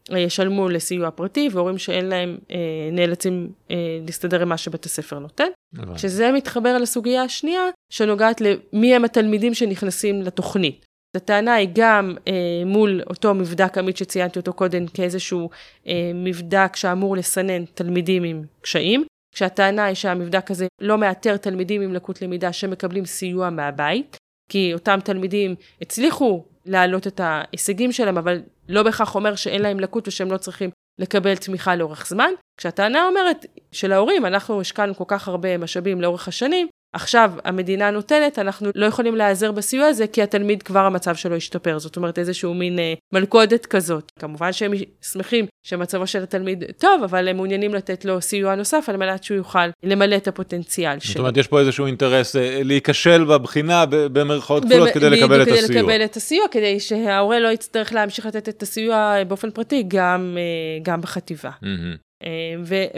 ישלמו 0.10 0.70
לסיוע 0.70 1.12
פרטי, 1.12 1.50
והורים 1.52 1.78
שאין 1.78 2.06
להם 2.06 2.38
אה, 2.52 2.58
נאלצים 2.92 3.52
אה, 3.72 3.76
להסתדר 4.06 4.42
עם 4.42 4.50
מה 4.50 4.58
שבית 4.58 4.86
הספר 4.86 5.20
נותן. 5.20 5.48
נכון. 5.74 5.98
שזה 5.98 6.32
מתחבר 6.32 6.78
לסוגיה 6.78 7.24
השנייה, 7.24 7.70
שנוגעת 7.90 8.42
למי 8.42 8.96
הם 8.96 9.06
התלמידים 9.06 9.54
שנכנסים 9.54 10.22
לתוכנית. 10.22 10.86
הטענה 11.16 11.54
היא 11.54 11.70
גם 11.74 12.16
אה, 12.28 12.34
מול 12.66 13.02
אותו 13.10 13.34
מבדק 13.34 13.78
עמית 13.78 13.98
שציינתי 13.98 14.40
אותו 14.40 14.54
קודם 14.54 14.88
כאיזשהו 14.88 15.50
אה, 15.88 16.12
מבדק 16.16 16.76
שאמור 16.76 17.18
לסנן 17.18 17.66
תלמידים 17.66 18.24
עם 18.24 18.44
קשיים, 18.62 19.04
כשהטענה 19.36 19.86
היא 19.86 19.96
שהמבדק 19.96 20.52
הזה 20.52 20.68
לא 20.82 20.98
מאתר 20.98 21.38
תלמידים 21.38 21.82
עם 21.82 21.94
לקות 21.94 22.22
למידה 22.22 22.54
שמקבלים 22.54 23.06
סיוע 23.06 23.50
מהבית, 23.50 24.18
כי 24.50 24.74
אותם 24.74 25.00
תלמידים 25.04 25.56
הצליחו 25.82 26.44
להעלות 26.66 27.08
את 27.08 27.20
ההישגים 27.24 27.92
שלהם, 27.92 28.18
אבל 28.18 28.42
לא 28.70 28.84
בהכרח 28.84 29.16
אומר 29.16 29.36
שאין 29.36 29.62
להם 29.62 29.80
לקות 29.80 30.08
ושהם 30.08 30.32
לא 30.32 30.38
צריכים 30.38 30.70
לקבל 31.00 31.36
תמיכה 31.36 31.76
לאורך 31.76 32.08
זמן. 32.08 32.32
כשהטענה 32.58 33.08
אומרת 33.08 33.46
שלהורים, 33.72 34.26
אנחנו 34.26 34.62
השקענו 34.62 34.96
כל 34.96 35.04
כך 35.08 35.28
הרבה 35.28 35.58
משאבים 35.58 36.02
לאורך 36.02 36.28
השנים, 36.28 36.68
עכשיו 36.94 37.32
המדינה 37.46 37.92
נותנת, 37.92 38.40
אנחנו 38.40 38.70
לא 38.76 38.86
יכולים 38.86 39.16
להיעזר 39.16 39.52
בסיוע 39.52 39.88
הזה, 39.88 40.08
כי 40.08 40.22
התלמיד 40.22 40.64
כבר 40.64 40.80
המצב 40.80 41.16
שלו 41.16 41.36
השתפר. 41.36 41.80
זאת 41.80 41.98
אומרת, 41.98 42.20
איזשהו 42.20 42.54
מין 42.54 42.80
אה, 42.80 42.94
מלכודת 43.14 43.66
כזאת. 43.66 44.12
כמובן 44.20 44.54
שהם 44.54 44.72
שמחים 45.02 45.46
שמצבו 45.66 46.08
של 46.08 46.24
התלמיד 46.24 46.64
טוב, 46.78 47.04
אבל 47.04 47.28
הם 47.28 47.36
מעוניינים 47.36 47.74
לתת 47.74 48.06
לו 48.06 48.22
סיוע 48.22 48.56
נוסף 48.56 48.86
על 48.88 48.98
מנת 48.98 49.24
שהוא 49.24 49.38
יוכל 49.38 49.68
למלא 49.84 50.16
את 50.16 50.28
הפוטנציאל 50.28 51.00
שלו. 51.00 51.14
זאת 51.14 51.20
אומרת, 51.20 51.38
יש 51.38 51.48
פה 51.48 51.60
איזשהו 51.60 51.86
אינטרס 51.86 52.36
אה, 52.36 52.62
להיכשל 52.64 53.24
בבחינה 53.24 53.86
במרכאות 53.90 54.66
כפולות 54.66 54.90
כדי 54.90 55.10
לקבל 55.10 55.42
את 55.42 55.48
הסיוע. 55.48 55.68
כדי 55.68 55.80
לקבל 55.80 56.06
את 56.06 56.16
הסיוע, 56.16 56.46
כדי 56.52 56.80
שההורה 56.80 57.40
לא 57.40 57.48
יצטרך 57.48 57.94
להמשיך 57.94 58.26
לתת 58.26 58.50
את 58.50 58.62
הסיוע 58.62 59.24
באופן 59.28 59.52
פרטי 59.52 59.84
גם, 59.88 60.38
אה, 60.38 60.80
גם 60.84 61.02
בחטיבה. 61.02 61.50
Mm-hmm. 61.50 62.14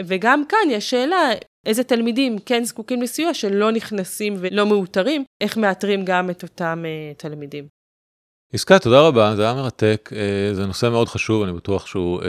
וגם 0.06 0.42
כאן 0.48 0.70
יש 0.70 0.90
שאלה, 0.90 1.30
איזה 1.66 1.84
תלמידים 1.84 2.38
כן 2.38 2.64
זקוקים 2.64 3.02
לסיוע 3.02 3.34
שלא 3.34 3.70
נכנסים 3.70 4.36
ולא 4.38 4.66
מאותרים, 4.66 5.24
איך 5.40 5.56
מאתרים 5.56 6.04
גם 6.04 6.30
את 6.30 6.42
אותם 6.42 6.84
תלמידים. 7.16 7.66
עסקה, 8.52 8.78
תודה 8.78 9.00
רבה, 9.00 9.36
זה 9.36 9.42
היה 9.42 9.54
מרתק, 9.54 10.10
זה 10.52 10.66
נושא 10.66 10.86
מאוד 10.86 11.08
חשוב, 11.08 11.42
אני 11.42 11.52
בטוח 11.52 11.86
שהוא 11.86 12.22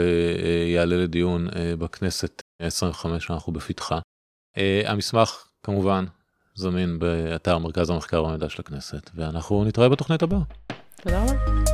יעלה 0.74 0.96
לדיון 0.96 1.48
בכנסת 1.78 2.42
25 2.62 3.24
שאנחנו 3.26 3.52
בפתחה. 3.52 3.98
המסמך 4.84 5.44
כמובן 5.62 6.04
זמין 6.54 6.98
באתר 6.98 7.58
מרכז 7.58 7.90
המחקר 7.90 8.24
והמידע 8.24 8.48
של 8.48 8.62
הכנסת, 8.66 9.10
ואנחנו 9.14 9.64
נתראה 9.64 9.88
בתוכנית 9.88 10.22
הבאה. 10.22 10.40
תודה 11.02 11.22
רבה. 11.22 11.67